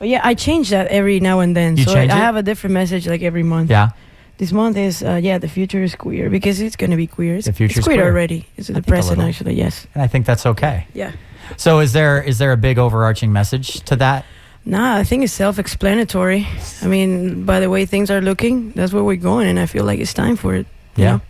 [0.00, 1.76] But yeah, I change that every now and then.
[1.76, 2.20] You so change I it?
[2.26, 3.70] have a different message like every month.
[3.70, 3.90] Yeah.
[4.38, 7.36] This month is uh, yeah, the future is queer because it's gonna be queer.
[7.36, 8.06] It's, The future's it's queer, queer.
[8.10, 8.46] already.
[8.56, 9.28] It's I think a depressing little.
[9.28, 9.54] actually.
[9.54, 9.86] Yes.
[9.94, 10.86] And I think that's okay.
[10.94, 11.12] Yeah.
[11.58, 14.24] So is there is there a big overarching message to that?
[14.64, 16.46] Nah, I think it's self-explanatory.
[16.82, 19.84] I mean, by the way things are looking, that's where we're going, and I feel
[19.84, 20.66] like it's time for it.
[20.96, 21.10] you Yeah.
[21.12, 21.20] know?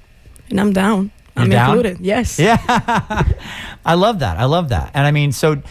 [0.51, 1.11] And I'm down.
[1.41, 1.77] You're I'm down?
[1.77, 2.01] included.
[2.01, 2.39] Yes.
[2.39, 2.57] Yeah.
[3.85, 4.37] I love that.
[4.39, 4.91] I love that.
[4.95, 5.63] And I mean, so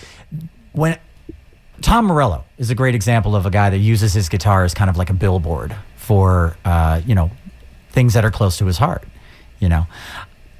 [0.74, 0.98] when
[1.82, 4.90] Tom Morello is a great example of a guy that uses his guitar as kind
[4.90, 7.32] of like a billboard for uh, you know,
[7.92, 9.04] things that are close to his heart,
[9.60, 9.86] you know.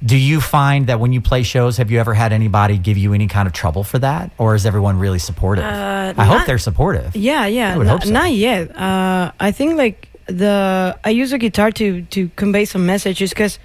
[0.02, 3.12] Do you find that when you play shows, have you ever had anybody give you
[3.12, 5.64] any kind of trouble for that, or is everyone really supportive?
[5.64, 7.14] Uh, I hope they're supportive.
[7.14, 7.74] Yeah, yeah.
[7.74, 8.10] I would no- hope so.
[8.10, 8.74] Not yet.
[8.74, 13.58] Uh, I think like the I use a guitar to to convey some messages because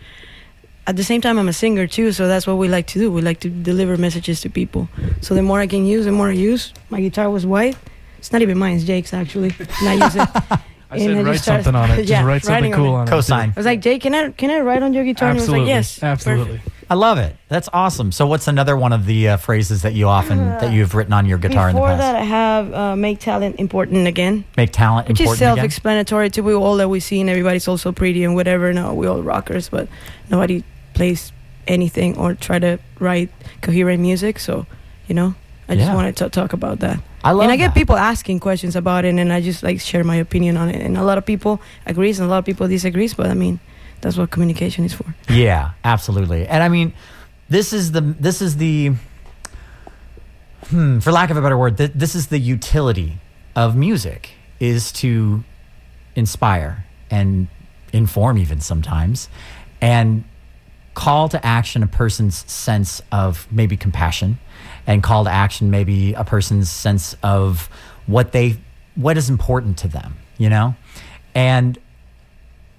[0.87, 3.11] at the same time I'm a singer too, so that's what we like to do.
[3.11, 4.87] We like to deliver messages to people.
[5.21, 6.73] So the more I can use, the more I use.
[6.89, 7.77] My guitar was white.
[8.19, 8.75] It's not even mine.
[8.77, 9.53] It's Jake's actually.
[9.59, 10.29] And I use it.
[10.91, 11.95] I said write just started- something on it.
[11.97, 13.11] Just yeah, write something cool on it.
[13.11, 13.49] Cosign.
[13.49, 15.29] I was like, Jake, can I can I write on your guitar?
[15.29, 15.61] Absolutely.
[15.61, 16.57] And he was like, yes, Absolutely.
[16.59, 16.75] perfect.
[16.87, 17.35] I love it.
[17.49, 18.11] That's awesome.
[18.11, 21.25] So, what's another one of the uh, phrases that you often that you've written on
[21.25, 21.97] your guitar in the past?
[21.97, 22.13] Before past?
[22.13, 24.45] that, I have uh, make talent important again.
[24.55, 25.55] Make talent Which is important again.
[25.57, 28.71] self-explanatory to we all that we see, and everybody's also pretty and whatever.
[28.71, 29.87] No, we all rockers, but
[30.29, 30.63] nobody
[30.95, 31.31] plays
[31.67, 33.29] anything or try to write
[33.61, 34.39] coherent music.
[34.39, 34.65] So,
[35.07, 35.35] you know,
[35.69, 35.95] I just Yeah.
[35.95, 36.99] wanted to talk about that.
[37.23, 37.79] I love and I get that.
[37.79, 40.81] people asking questions about it, and I just like share my opinion on it.
[40.81, 43.13] And a lot of people agrees, and a lot of people disagrees.
[43.15, 43.59] But I mean,
[44.01, 45.05] that's what communication is for.
[45.29, 46.45] Yeah, absolutely.
[46.47, 46.93] And I mean,
[47.49, 48.93] this is the this is the
[50.69, 53.17] hmm, for lack of a better word, th- this is the utility
[53.55, 55.43] of music is to
[56.15, 57.47] inspire and
[57.93, 59.29] inform even sometimes
[59.81, 60.23] and
[60.95, 64.39] call to action a person's sense of maybe compassion
[64.87, 67.69] and call to action maybe a person's sense of
[68.07, 68.57] what they
[68.95, 70.73] what is important to them, you know?
[71.35, 71.77] And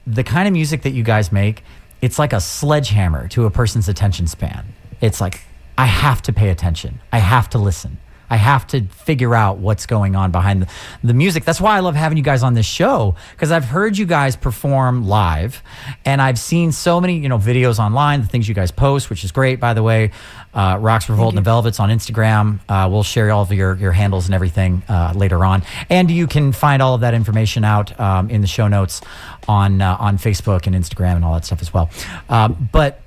[0.06, 1.62] the kind of music that you guys make,
[2.00, 4.64] it's like a sledgehammer to a person's attention span.
[5.00, 5.42] It's like,
[5.76, 7.00] I have to pay attention.
[7.12, 7.98] I have to listen.
[8.30, 10.68] I have to figure out what's going on behind the,
[11.04, 11.44] the music.
[11.44, 14.36] That's why I love having you guys on this show because I've heard you guys
[14.36, 15.62] perform live
[16.04, 19.24] and I've seen so many, you know, videos online, the things you guys post, which
[19.24, 20.10] is great, by the way.
[20.54, 22.60] Uh, Rocks, Revolt, and the Velvets on Instagram.
[22.68, 25.62] Uh, we'll share all of your, your handles and everything uh, later on.
[25.90, 29.02] And you can find all of that information out um, in the show notes
[29.46, 31.90] on, uh, on Facebook and Instagram and all that stuff as well.
[32.28, 33.02] Um, but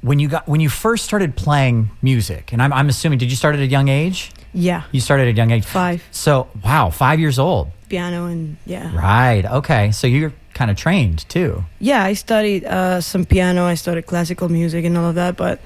[0.00, 3.36] when you got when you first started playing music, and I'm, I'm assuming, did you
[3.36, 4.30] start at a young age?
[4.52, 5.64] Yeah, You started at a young age.
[5.64, 7.68] five So wow, five years old.
[7.88, 8.90] piano and yeah.
[8.94, 9.44] Right.
[9.44, 9.92] Okay.
[9.92, 11.64] So you're kind of trained too.
[11.80, 13.64] Yeah, I studied uh, some piano.
[13.64, 15.60] I studied classical music and all of that, but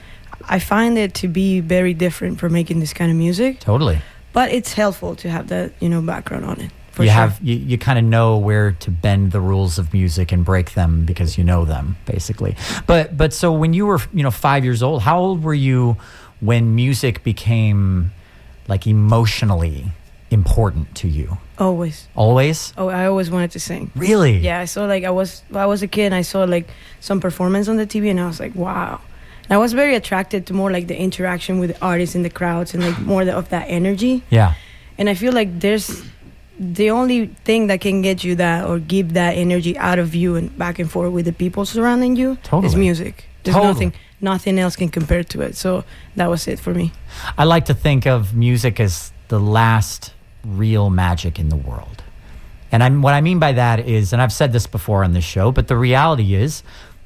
[0.48, 3.60] I find it to be very different for making this kind of music.
[3.60, 3.98] Totally.
[4.32, 6.70] But it's helpful to have that, you know, background on it.
[6.92, 7.14] For you sure.
[7.14, 10.72] have you, you kind of know where to bend the rules of music and break
[10.74, 12.54] them because you know them basically.
[12.86, 15.96] But but so when you were you know five years old, how old were you
[16.40, 18.10] when music became
[18.72, 19.78] like emotionally
[20.30, 21.28] important to you?
[21.58, 21.96] always.
[22.16, 22.58] Always.
[22.80, 23.84] Oh, I always wanted to sing.
[23.94, 24.38] Really?
[24.48, 25.30] Yeah, I saw like I was
[25.64, 26.66] I was a kid and I saw like
[27.08, 29.00] some performance on the TV and I was like, wow.
[29.44, 32.30] And I was very attracted to more like the interaction with the artists in the
[32.40, 34.14] crowds and like more of that energy.
[34.30, 34.54] Yeah.
[34.98, 35.86] And I feel like there's
[36.58, 37.18] the only
[37.48, 40.78] thing that can get you that or give that energy out of you and back
[40.82, 42.66] and forth with the people surrounding you totally.
[42.66, 43.14] is music.
[43.44, 43.72] There's Totally.
[43.72, 43.92] nothing
[44.22, 45.56] nothing else can compare to it.
[45.56, 45.84] So
[46.16, 46.92] that was it for me.
[47.36, 50.14] I like to think of music as the last
[50.44, 52.02] real magic in the world.
[52.70, 55.24] And I'm, what I mean by that is, and I've said this before on this
[55.24, 56.62] show, but the reality is,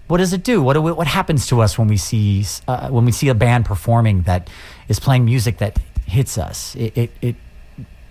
[0.06, 0.62] what does it do?
[0.62, 3.34] What, do we, what happens to us when we see uh, when we see a
[3.34, 4.48] band performing that
[4.86, 6.76] is playing music that hits us?
[6.76, 7.36] It, it, it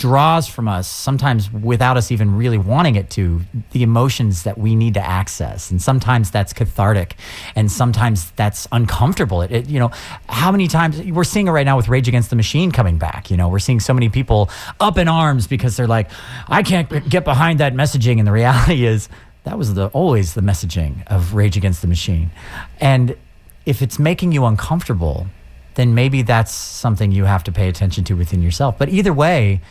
[0.05, 3.41] draws from us sometimes without us even really wanting it to
[3.71, 5.71] the emotions that we need to access.
[5.71, 7.15] And sometimes that's cathartic
[7.55, 9.41] and sometimes that's uncomfortable.
[9.41, 9.89] It, it you know
[10.29, 13.31] how many times we're seeing it right now with rage against the machine coming back.
[13.31, 16.11] You know we're seeing so many people up in arms because they're like
[16.49, 18.19] i can't get behind that messaging.
[18.19, 19.09] And the reality is
[19.43, 22.29] that was the always the messaging of rage against the machine.
[22.79, 23.17] And
[23.65, 25.25] if it's making you uncomfortable
[25.75, 28.77] then maybe that's something you have to pay attention to within yourself.
[28.77, 29.61] But either way,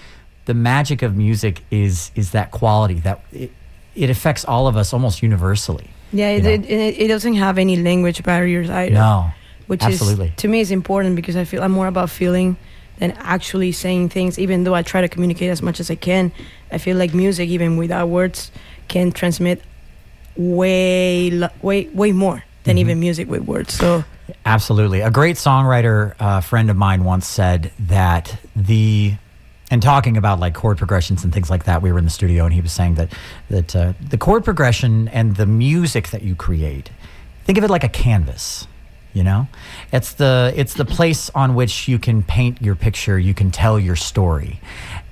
[0.47, 3.51] the magic of music is is that quality that it,
[3.95, 5.90] it affects all of us almost universally.
[6.12, 8.95] Yeah, it, it, it, doesn't have any language barriers either.
[8.95, 9.30] No,
[9.66, 10.28] which absolutely.
[10.28, 12.57] is to me is important because I feel I'm more about feeling
[12.99, 14.38] than actually saying things.
[14.38, 16.30] Even though I try to communicate as much as I can,
[16.70, 18.53] I feel like music, even without words,
[18.86, 19.62] can transmit
[20.36, 21.30] way
[21.62, 22.80] way way more than Mhm.
[22.80, 23.74] even music with words.
[23.74, 24.05] So
[24.47, 25.01] Absolutely.
[25.01, 29.14] A great songwriter uh, friend of mine once said that the
[29.70, 32.44] and talking about like chord progressions and things like that, we were in the studio
[32.44, 33.12] and he was saying that
[33.50, 36.90] that uh, the chord progression and the music that you create,
[37.44, 38.66] think of it like a canvas.
[39.12, 39.46] You know,
[39.92, 43.78] it's the it's the place on which you can paint your picture, you can tell
[43.78, 44.60] your story,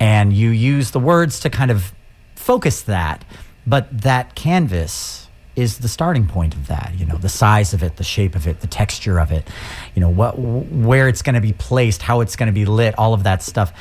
[0.01, 1.93] and you use the words to kind of
[2.35, 3.25] focus that.
[3.65, 6.95] But that canvas is the starting point of that.
[6.97, 9.47] You know, the size of it, the shape of it, the texture of it.
[9.95, 12.99] You know, what where it's going to be placed, how it's going to be lit,
[12.99, 13.73] all of that stuff.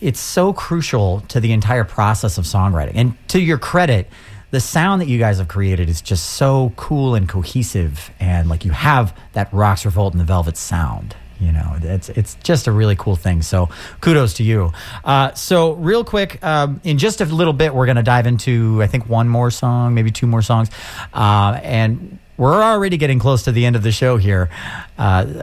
[0.00, 2.92] It's so crucial to the entire process of songwriting.
[2.94, 4.08] And to your credit,
[4.50, 8.66] the sound that you guys have created is just so cool and cohesive, and like
[8.66, 11.16] you have that Rocks Revolt and the Velvet sound.
[11.40, 13.42] You know, it's it's just a really cool thing.
[13.42, 13.70] So
[14.00, 14.72] kudos to you.
[15.04, 18.80] Uh, so real quick, um, in just a little bit, we're going to dive into
[18.82, 20.70] I think one more song, maybe two more songs,
[21.14, 24.50] uh, and we're already getting close to the end of the show here.
[24.98, 25.42] Uh,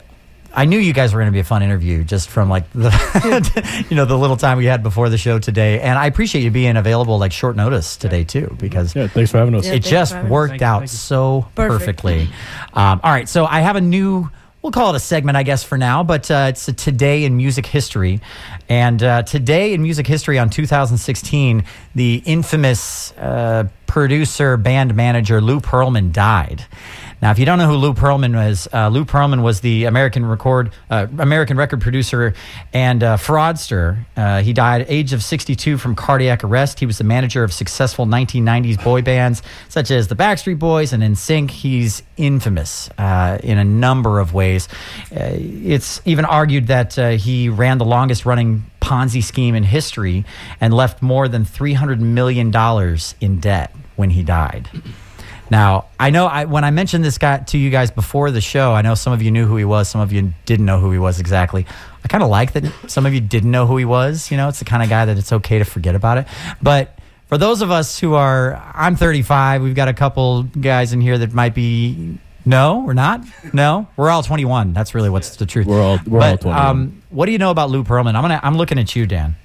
[0.59, 2.91] I knew you guys were going to be a fun interview just from like the
[3.89, 6.51] you know the little time we had before the show today, and I appreciate you
[6.51, 9.65] being available like short notice today too because Yeah, thanks for having us.
[9.65, 10.31] Yeah, it just for having us.
[10.31, 10.97] worked Thank out thank you.
[10.97, 11.79] so Perfect.
[12.03, 12.29] perfectly.
[12.73, 14.29] Um, all right, so I have a new.
[14.61, 17.37] We'll call it a segment, I guess, for now, but uh, it's a today in
[17.37, 18.19] music history.
[18.67, 21.63] And uh, today in music history on 2016,
[21.95, 26.65] the infamous uh, producer, band manager Lou Pearlman died.
[27.21, 30.25] Now, if you don't know who Lou Pearlman was, uh, Lou Pearlman was the American
[30.25, 32.33] record, uh, American record producer
[32.71, 34.05] and uh, fraudster.
[34.15, 36.79] Uh, he died at age of 62 from cardiac arrest.
[36.79, 41.03] He was the manager of successful 1990s boy bands such as the Backstreet Boys and
[41.03, 41.51] NSYNC.
[41.51, 44.69] He's infamous uh, in a number of ways.
[45.11, 50.25] Uh, it's even argued that he ran the longest running Ponzi scheme in history
[50.61, 52.53] and left more than $300 million
[53.19, 54.69] in debt when he died.
[55.51, 58.73] Now, I know I, when I mentioned this guy to you guys before the show,
[58.73, 60.91] I know some of you knew who he was, some of you didn't know who
[60.91, 61.65] he was exactly.
[62.03, 64.29] I kind of like that some of you didn't know who he was.
[64.31, 66.27] You know, it's the kind of guy that it's okay to forget about it.
[66.61, 66.97] But
[67.27, 71.17] for those of us who are, I'm 35, we've got a couple guys in here
[71.17, 72.17] that might be.
[72.45, 73.23] No, we're not.
[73.53, 74.73] No, we're all 21.
[74.73, 75.67] That's really what's the truth.
[75.67, 76.65] We're all- we're all 21.
[76.67, 78.15] Um, what do you know about Lou Pearlman?
[78.15, 78.39] I'm gonna.
[78.41, 79.35] I'm looking at you, Dan.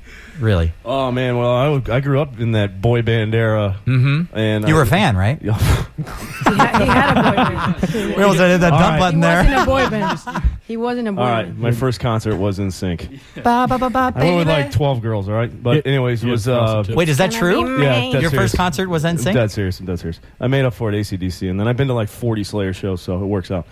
[0.41, 0.73] Really.
[0.85, 4.37] Oh man, well I, w- I grew up in that boy band era, Mm-hmm.
[4.37, 5.41] and You were a fan, right?
[5.41, 5.57] Yeah.
[5.97, 8.17] he, ha- he had a boy band.
[8.17, 8.99] We almost hit that All dump right.
[8.99, 9.39] button He there.
[9.39, 10.45] wasn't a boy band.
[10.67, 11.29] He wasn't a boy band.
[11.29, 11.59] All right, band.
[11.59, 13.21] my first concert was NSYNC.
[13.43, 15.29] Ba, ba, ba, ba, I went with like twelve girls.
[15.29, 16.83] All right, but anyways, it was uh.
[16.89, 17.81] Wait, is that true?
[17.83, 18.33] yeah, dead Your serious.
[18.33, 19.35] first concert was I'm NSYNC?
[19.35, 19.79] dead serious.
[19.81, 20.21] I'm dead serious.
[20.41, 23.03] I made up for it ACDC, and then I've been to like 40 Slayer shows,
[23.03, 23.67] so it works out.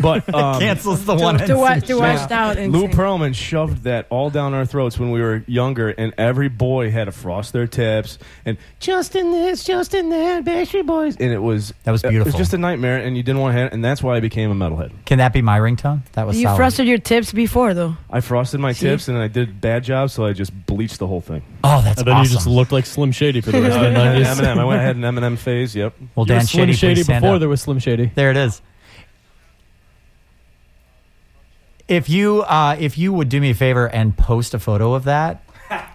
[0.00, 1.38] But um, Cancels the one.
[1.38, 2.90] to, watch, to NSYNC watch out Lou sing.
[2.90, 7.04] Pearlman shoved that all down our throats when we were younger, and every boy had
[7.04, 11.38] to frost their tips and just in this, just in that, Backstreet Boys, and it
[11.38, 12.08] was That was beautiful.
[12.08, 12.38] It beautiful.
[12.38, 14.50] was just a nightmare, and you didn't want to have and that's why I became
[14.50, 14.92] a metalhead.
[15.06, 16.00] Can that be my ringtone?
[16.12, 16.56] That was You solid.
[16.56, 17.96] frosted your tips before, though.
[18.10, 18.86] I frosted my See?
[18.86, 21.42] tips, and I did bad jobs, so I just bleached the whole thing.
[21.62, 22.30] Oh, that's And then awesome.
[22.30, 24.22] you just looked like Slim Shady for the rest of the night.
[24.22, 24.58] Eminem.
[24.58, 25.74] I went I had an Eminem phase.
[25.76, 25.94] Yep.
[26.14, 27.40] well, You were Dan Slim Shady, Shady please stand before up.
[27.40, 28.10] there was Slim Shady.
[28.14, 28.60] There it is.
[31.86, 35.04] If you uh, if you would do me a favor and post a photo of
[35.04, 35.43] that,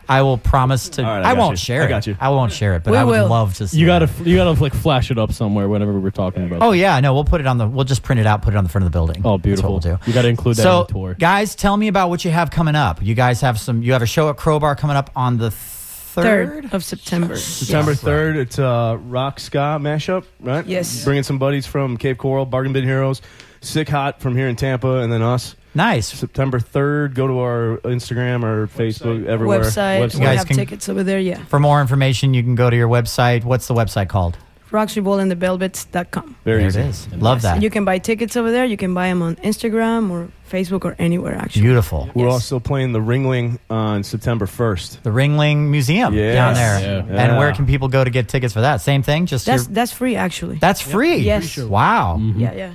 [0.10, 1.04] I will promise to.
[1.04, 1.58] All right, I I, got won't you.
[1.58, 1.90] share I it.
[1.90, 2.18] got you.
[2.20, 3.28] I won't share it, but We I would will.
[3.30, 3.68] love to.
[3.68, 4.26] See You gotta, that.
[4.28, 6.62] you gotta like flash it up somewhere whenever we're talking about.
[6.64, 7.68] Oh yeah, no, we'll put it on the.
[7.68, 9.22] We'll just print it out, put it on the front of the building.
[9.24, 9.76] oh, beautiful.
[9.76, 10.08] That's what we'll do.
[10.08, 11.14] You gotta include that so, in the tour.
[11.14, 13.02] guys, tell me about what you have coming up.
[13.02, 13.84] You guys have some.
[13.84, 16.64] You have a show at Crowbar coming up on the third.
[16.64, 17.38] Third of September.
[17.38, 18.02] September Yes.
[18.02, 18.36] third.
[18.36, 20.66] It's a rock ska mashup, right?
[20.66, 21.04] Yes.
[21.06, 23.22] Bringing some buddies from Cape Coral, Bargain Bin Heroes,
[23.62, 25.56] Sick Hot from here in Tampa, and then us.
[25.76, 26.08] Nice.
[26.08, 27.14] September third.
[27.16, 29.60] Go to our Instagram or Facebook everywhere.
[29.62, 30.14] Website.
[30.14, 31.38] You We guys have can- tickets over there, yeah.
[31.46, 33.44] For more information, you can go to your website.
[33.44, 34.38] What's the website called?
[34.72, 36.36] roxrevoltandthevelvets.com.
[36.46, 36.80] Very there easy.
[36.82, 37.08] it is.
[37.18, 37.62] Love that.
[37.62, 38.66] You can buy tickets over there.
[38.66, 41.64] You can buy them on Instagram or Facebook or anywhere, actually.
[41.64, 42.10] Beautiful.
[42.14, 42.34] We're Yes.
[42.34, 45.02] also playing the Ringling on September 1st.
[45.04, 46.36] The Ringling Museum Yes.
[46.36, 47.06] down there.
[47.10, 47.24] Yeah.
[47.24, 48.82] And where can people go to get tickets for that?
[48.82, 49.26] Same thing.
[49.26, 50.58] Just That's your- that's free, actually.
[50.60, 51.18] that's free.
[51.18, 51.58] Yes.
[51.58, 52.20] Wow.
[52.38, 52.70] yeah, yeah.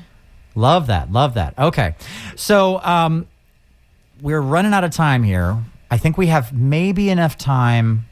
[0.54, 1.10] Love that.
[1.10, 1.58] Love that.
[1.58, 1.94] Okay.
[2.36, 3.26] So um,
[4.20, 5.62] we're running out of time here.
[5.90, 8.06] I think we have maybe enough time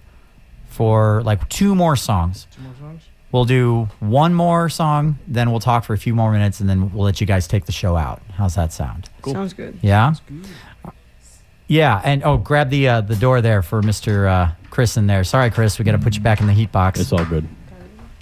[0.68, 2.46] for like two more songs.
[2.54, 3.02] Two more songs?
[3.32, 6.92] We'll do one more song, then we'll talk for a few more minutes, and then
[6.92, 8.20] we'll let you guys take the show out.
[8.34, 9.08] How's that sound?
[9.24, 9.78] Sounds good.
[9.80, 10.12] Yeah?
[11.66, 14.28] Yeah, and oh, grab the uh, the door there for Mr.
[14.28, 15.24] Uh, Chris in there.
[15.24, 17.00] Sorry, Chris, we got to put you back in the heat box.
[17.00, 17.48] It's all good.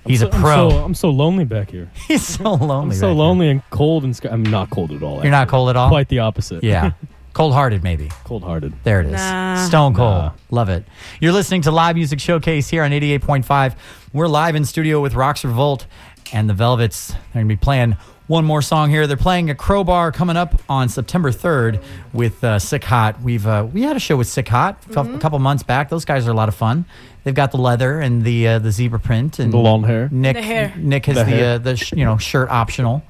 [0.07, 0.65] He's I'm a pro.
[0.67, 1.91] I'm so, I'm so lonely back here.
[2.09, 2.95] He's so lonely.
[2.95, 5.17] I'm so right lonely and cold and sc- I'm not cold at all.
[5.19, 5.23] now.
[5.23, 5.89] You're not cold at all.
[5.89, 6.65] Quite the opposite.
[6.65, 6.93] Yeah,
[7.35, 8.09] cold-hearted maybe.
[8.25, 8.73] Cold-hearted.
[8.83, 9.13] There it is.
[9.13, 9.67] Nah.
[9.67, 10.15] Stone cold.
[10.17, 10.33] Nah.
[10.51, 10.85] Love it.
[11.21, 13.75] You're listening to Live Music Showcase here on 88.5.
[14.13, 15.87] We're live in studio with Rox Revolt
[16.33, 17.09] and the Velvets.
[17.09, 17.97] They're going to be playing
[18.31, 19.09] one more song here.
[19.09, 23.21] They're playing a Crowbar coming up on September 3rd with uh, Sick Hot.
[23.21, 25.89] We've uh, we had a show with Sick Hot a cou- a couple months back.
[25.89, 26.85] Those guys are a lot of fun.
[27.25, 30.09] They've got the leather and the uh, the zebra print and The long hair.
[30.13, 30.73] Nick The hair.
[30.77, 33.03] Nick has The the, uh, the sh- you know shirt optional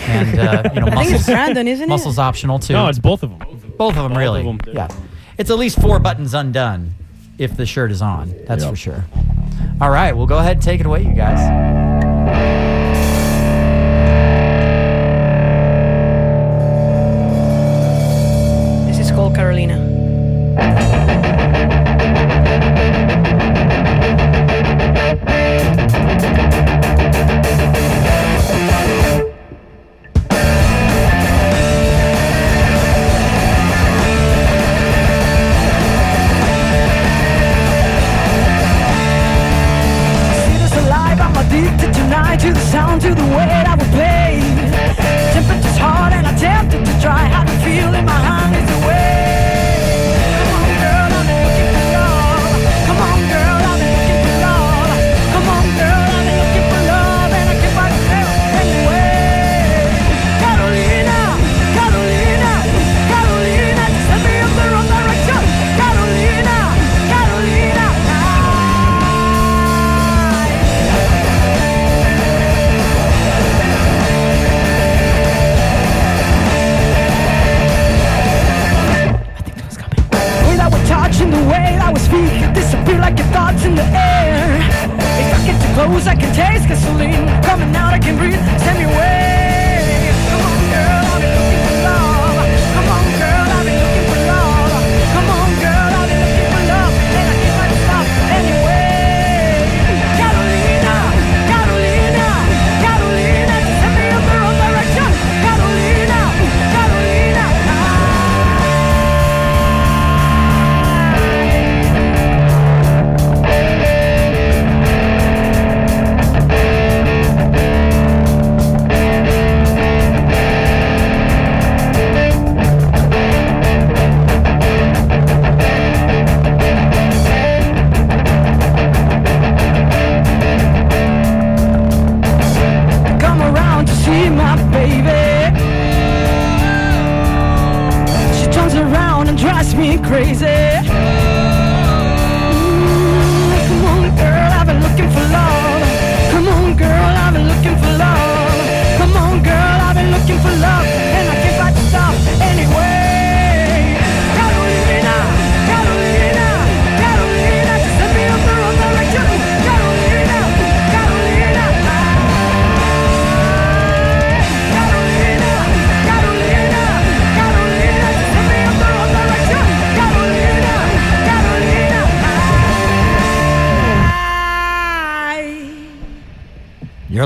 [0.00, 1.88] and uh, you know I think it's muscles Brandon, isn't it?
[1.88, 2.72] muscles optional too.
[2.72, 3.38] No, it's both of them.
[3.76, 4.40] Both of them, Both really.
[4.40, 4.72] of 'em, yeah.
[4.90, 4.96] Yeah.
[5.36, 6.94] It's at least four buttons undone
[7.38, 8.34] if the shirt is on.
[8.46, 8.70] That's Yep.
[8.72, 9.04] for sure.
[9.80, 10.16] All right.
[10.16, 11.38] Well, go ahead and take it away, you guys.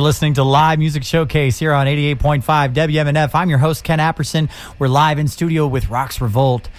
[0.09, 2.43] Listening to Live Music Showcase here on 88.5
[2.73, 3.35] WMNF.
[3.35, 4.49] I'm your host, Ken Apperson.
[4.79, 6.71] We're live in studio with Rocks Revolt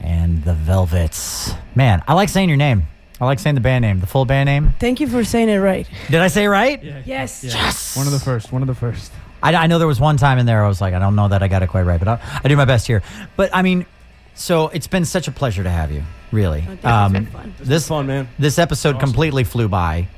[0.00, 1.54] and the Velvets.
[1.74, 2.82] Man, I like saying your name.
[3.18, 4.74] I like saying the band name, the full band name.
[4.80, 5.88] Thank you for saying it right.
[6.10, 6.84] Did I say it right?
[7.06, 7.42] Yes.
[7.42, 7.96] Yes.
[7.96, 8.52] One of the first.
[8.52, 9.10] One of the first.
[9.42, 11.28] I, I know there was one time in there I was like, I don't know
[11.28, 13.02] that I got it quite right, but I, I do my best here.
[13.34, 13.86] But I mean,
[14.34, 16.60] so it's been such a pleasure to have you, really.
[16.82, 17.54] Um, it's been fun.
[17.60, 18.28] This fun, man.
[18.38, 20.08] This episode completely flew by,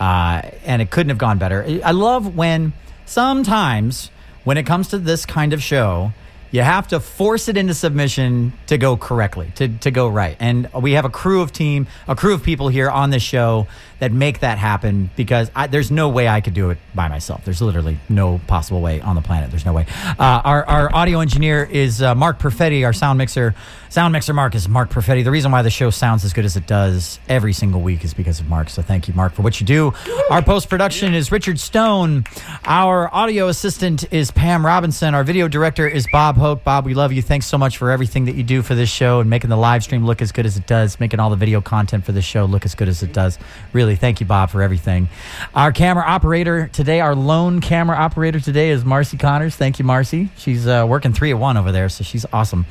[0.00, 1.64] uh, and it couldn't have gone better.
[1.64, 2.72] I I love when
[3.06, 4.10] sometimes
[4.44, 6.12] when it comes to this kind of show,
[6.50, 10.36] You have to force it into submission to go correctly, to, to go right.
[10.40, 13.66] And we have a crew of team, a crew of people here on this show
[13.98, 17.44] that make that happen because I, there's no way I could do it by myself.
[17.44, 19.50] There's literally no possible way on the planet.
[19.50, 19.86] There's no way.
[20.18, 22.84] Uh, our, our audio engineer is uh, Mark Perfetti.
[22.84, 23.54] Our sound mixer,
[23.88, 25.24] sound mixer Mark is Mark Perfetti.
[25.24, 28.14] The reason why the show sounds as good as it does every single week is
[28.14, 28.70] because of Mark.
[28.70, 29.92] So thank you, Mark, for what you do.
[30.30, 32.24] Our post production is Richard Stone.
[32.64, 35.14] Our audio assistant is Pam Robinson.
[35.14, 36.64] Our video director is Bob Hoke.
[36.64, 37.22] Bob, we love you.
[37.22, 39.82] Thanks so much for everything that you do for this show and making the live
[39.82, 42.44] stream look as good as it does, making all the video content for this show
[42.44, 43.38] look as good as it does.
[43.72, 45.08] Really, thank you, Bob, for everything.
[45.54, 49.56] Our camera operator today, our lone camera operator today is Marcy Connors.
[49.56, 50.30] Thank you, Marcy.
[50.36, 52.66] She's uh, working three at one over there, so she's awesome.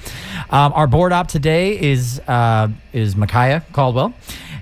[0.49, 4.13] Um, our board op today is uh, is Micaiah Caldwell.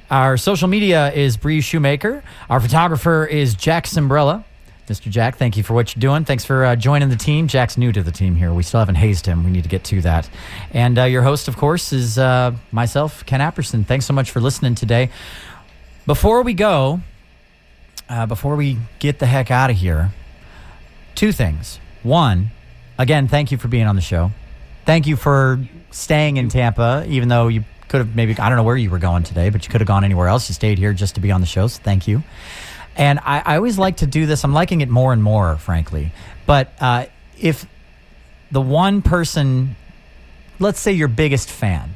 [0.10, 2.24] Our social media is Bree Shoemaker.
[2.50, 4.44] Our photographer is Jack Simbrella.
[4.88, 5.10] Mr.
[5.10, 6.26] Jack, thank you for what you're doing.
[6.26, 7.48] Thanks for uh, joining the team.
[7.48, 8.54] Jack's new to the team here.
[8.54, 9.44] We still haven't hazed him.
[9.44, 10.30] We need to get to that.
[10.72, 13.86] And uh, your host, of course, is uh, myself, Ken Apperson.
[13.86, 15.10] Thanks so much for listening today.
[16.06, 17.02] Before we go,
[18.10, 20.12] uh, before we get the heck out of here,
[21.16, 21.80] two things.
[22.04, 22.52] One,
[23.00, 24.32] again, thank you for being on the show.
[24.86, 25.60] Thank you for
[25.90, 29.00] staying in Tampa, even though you could have maybe, I don't know where you were
[29.00, 30.48] going today, but you could have gone anywhere else.
[30.48, 31.66] You stayed here just to be on the show.
[31.66, 32.22] So thank you.
[32.96, 34.44] And I, I always like to do this.
[34.44, 36.12] I'm liking it more and more, frankly.
[36.46, 37.06] But uh,
[37.38, 37.66] if
[38.52, 39.76] the one person,
[40.60, 41.96] let's say your biggest fan,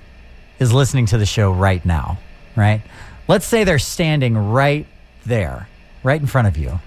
[0.60, 2.20] is listening to the show right now,
[2.56, 2.82] right?
[3.28, 4.86] Let's say they're standing right
[5.26, 5.70] there,
[6.04, 6.80] right in front of you,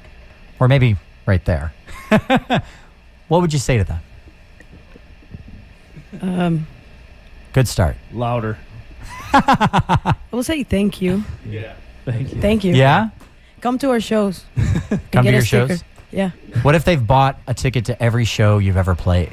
[0.61, 1.73] or maybe right there.
[3.29, 4.01] what would you say to them?
[6.21, 6.67] Um,
[7.53, 7.97] Good start.
[8.13, 8.59] Louder.
[9.33, 11.25] I will say thank you.
[11.47, 11.75] Yeah.
[12.05, 12.41] Thank you.
[12.41, 12.75] Thank you.
[12.75, 13.09] Yeah?
[13.63, 14.45] Come to our shows.
[15.13, 15.69] Come to your sticker.
[15.69, 15.85] shows?
[16.11, 16.31] Yeah.
[16.63, 19.31] What if they've bought a ticket to every show you've ever played?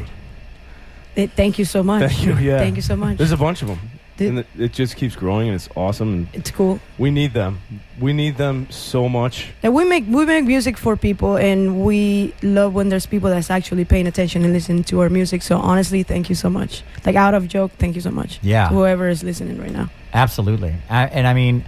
[1.16, 2.10] They- thank you so much.
[2.10, 2.36] Thank you.
[2.38, 2.60] Yeah.
[2.60, 3.18] Thank you so much.
[3.18, 3.80] There's a bunch of them.
[4.18, 6.10] Did- and it, it just keeps growing and it's awesome.
[6.14, 6.80] And It's cool.
[6.98, 7.60] we need them.
[8.00, 9.48] We need them so much.
[9.64, 13.50] And we make we make music for people, and we love when there's people that's
[13.50, 15.42] actually paying attention and listening to our music.
[15.42, 16.84] So honestly, thank you so much.
[17.06, 18.40] Like out of joke, thank you so much.
[18.44, 18.68] Yeah.
[18.70, 19.90] To whoever is listening right now.
[20.14, 20.76] Absolutely.
[20.90, 21.64] I, and I mean,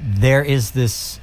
[0.00, 1.20] there is this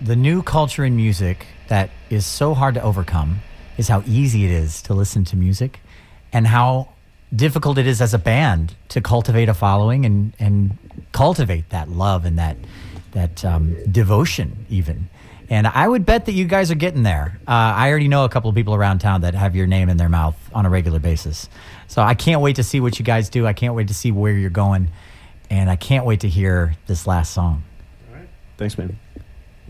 [0.00, 3.40] the new culture in music that is so hard to overcome
[3.76, 5.80] is how easy it is to listen to music
[6.32, 6.88] and how
[7.34, 10.78] difficult it is as a band to cultivate a following and, and
[11.12, 12.56] cultivate that love and that
[13.12, 15.08] that um, devotion even.
[15.48, 17.38] And i would bet that you guys are getting there.
[17.46, 19.96] Uh, i already know a couple of people around town that have your name in
[19.96, 21.48] their mouth on a regular basis.
[21.86, 23.46] So i can't wait to see what you guys do.
[23.46, 24.90] I can't wait to see where you're going.
[25.50, 27.62] And i can't wait to hear this last song.
[28.10, 28.28] All right.
[28.56, 28.98] Thanks, man.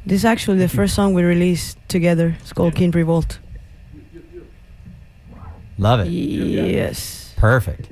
[0.06, 2.36] This is actually the first song we released together.
[2.40, 3.38] It's called King Revolt.
[5.78, 7.34] love it Yes.
[7.36, 7.88] perfect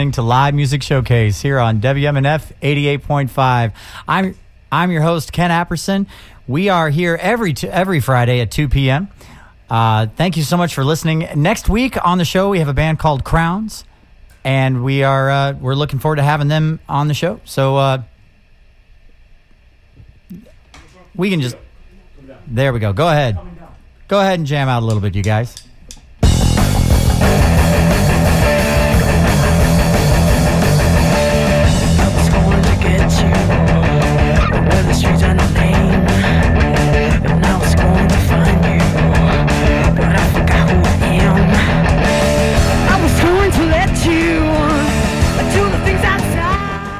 [0.00, 3.74] listening to Live Music Showcase here on WMNF 88.5.
[4.08, 4.34] I'm
[4.72, 6.06] I'm your host Ken Apperson.
[6.48, 9.08] We are here every t- every Friday at 2 p.m.
[9.68, 11.28] Uh, thank you so much for listening.
[11.36, 13.84] Next week on the show we have a band called Crowns,
[14.42, 17.38] and we are uh, we're looking forward to having them on the show.
[17.44, 18.02] So uh,
[21.14, 21.58] we can just
[22.46, 22.94] there we go.
[22.94, 23.38] Go ahead,
[24.08, 25.69] go ahead and jam out a little bit, you guys.